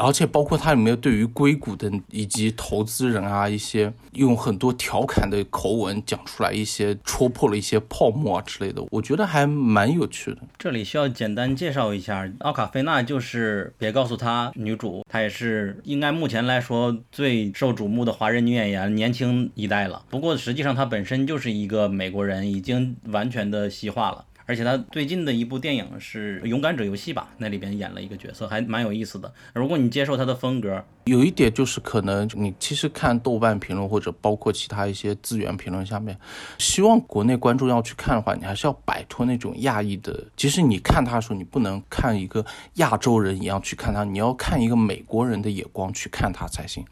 [0.01, 10.38] 而且包括它里面对于硅谷的以及投资人啊，一些用很多调侃的口吻讲出来一些戳破了一些泡沫啊之类的，我觉得还蛮有趣的。
[10.59, 20.03] 这里需要简单介绍一下，奥卡菲娜就是别告诉她女主，她也是应该目前来说最受瞩目的华人女演员，年轻一代了。
[20.09, 24.24] 不过实际上她本身就是一个美国人，已经完全的西化了。
[24.51, 29.32] 而且他最近的一部电影是《勇敢者游戏》吧，那里边演了一个角色，还蛮有意思的。
[29.55, 36.18] 如果你接受他的风格，有一点就是可能你其实看豆瓣评论或者包括其他一些资源评论下面，
[36.59, 40.24] 希望国内观众要去看的话，你还是要摆脱那种亚裔的。
[40.36, 42.44] 其实你看他的时候，你不能看一个
[42.74, 46.84] 亚洲人一样去看他，你要看一个美国人的眼光去看他才行。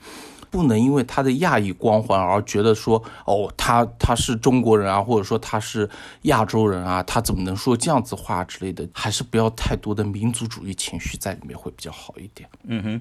[0.50, 5.88] 不能因为他的亚裔光环而觉得说，哦，他他是中国人啊，或者说他是
[6.22, 8.88] 亚洲人啊，他怎么能说这样子话之类的？
[8.92, 12.48] 还是不要太多的民族主义情绪在里面会比较好一点。
[12.64, 13.00] 嗯哼。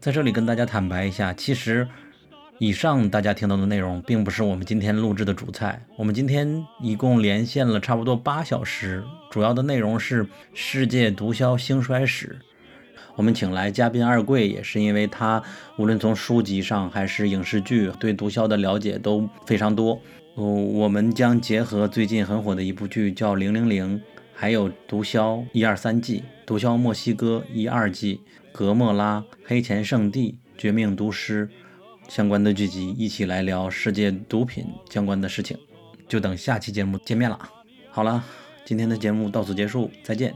[0.00, 1.88] 在这里跟大家坦白一下，其实
[2.58, 5.84] 以上大家听到的内容，并不是我们今天录制的主菜。
[5.96, 12.38] 我们今天一共连线了差不多八小时，主要的内容是世界毒枭兴衰史。
[13.16, 15.42] 我们请来嘉宾二贵，也是因为他
[15.76, 20.00] 无论从书籍上还是影视剧，对毒枭的了解都非常多。
[20.36, 23.98] 呃，我们将结合最近很火的一部剧叫《零零零》，
[24.32, 25.18] 还有《毒枭》
[25.52, 28.20] 一二三季，《毒枭墨西哥》一二季。
[28.52, 31.48] 格莫拉、黑钱圣地、绝命毒师
[32.12, 35.56] 相关的剧集，一起来聊世界毒品相关的事情，
[36.06, 37.38] 就等下期节目见面了。
[37.90, 38.22] 好了，
[38.66, 40.34] 今天的节目到此结束，再见。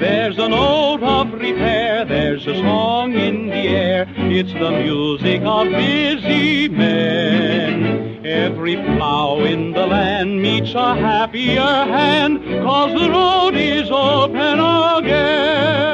[0.00, 5.68] There's a note of repair, there's a song in the air, it's the music of
[5.68, 8.18] busy men.
[8.24, 15.93] Every plow in the land meets a happier hand, cause the road is open again.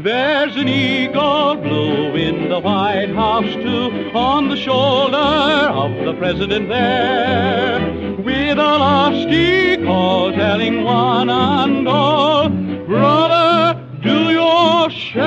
[0.00, 3.52] There's an eagle blue in the White House.
[3.52, 7.80] Too, on the shoulder of the president there,
[8.22, 15.24] with a lusty call telling one and all, brother, do your share.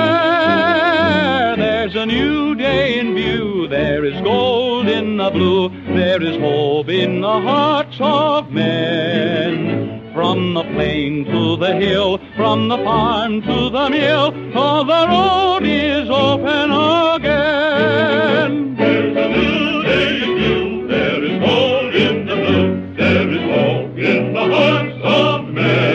[1.54, 6.88] There's a new day in view, there is gold in the blue, there is hope
[6.88, 9.91] in the hearts of men.
[10.14, 15.62] From the plain to the hill, from the farm to the mill, for the road
[15.64, 16.70] is open
[17.16, 18.76] again.
[18.76, 23.96] There's a new day in view, there is gold in the blue, there is hope
[23.96, 25.91] in the hearts of men.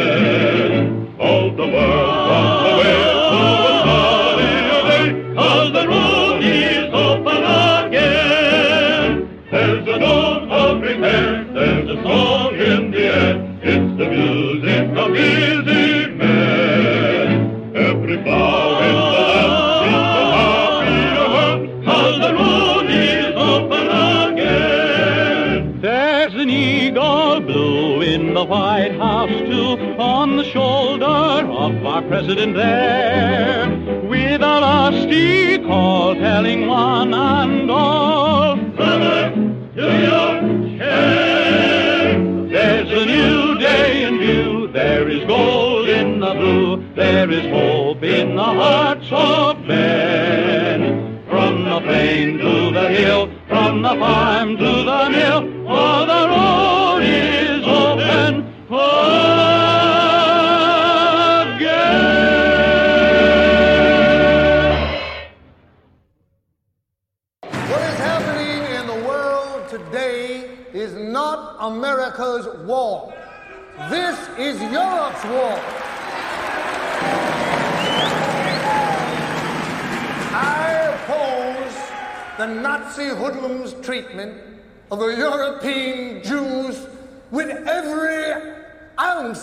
[28.37, 33.67] The White House too, on the shoulder of our president there,
[34.03, 39.31] with a lusty call telling one and all, Brother,
[39.75, 40.36] do your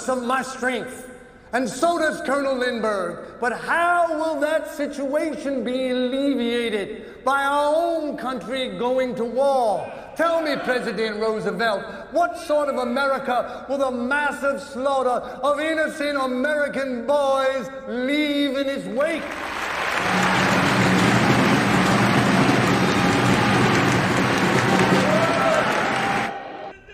[0.04, 1.10] ounce of my strength.
[1.52, 3.40] And so does Colonel Lindbergh.
[3.40, 9.90] But how will that situation be alleviated by our own country going to war?
[10.16, 17.06] Tell me, President Roosevelt, what sort of America will the massive slaughter of innocent American
[17.06, 19.22] boys leave in its wake?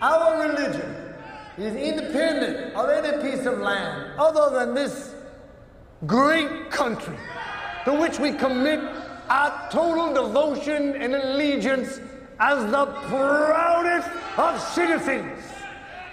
[0.01, 1.00] Our religion
[1.63, 5.13] is independent of any piece of land other than this
[6.07, 7.17] great country
[7.85, 8.79] to which we commit
[9.29, 11.99] our total devotion and allegiance
[12.39, 15.43] as the proudest of citizens.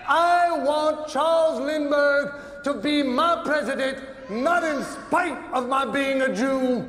[0.07, 3.99] I want Charles Lindbergh to be my president,
[4.31, 6.87] not in spite of my being a Jew,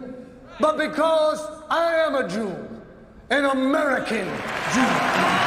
[0.60, 2.56] but because I am a Jew,
[3.30, 4.28] an American
[4.74, 5.39] Jew.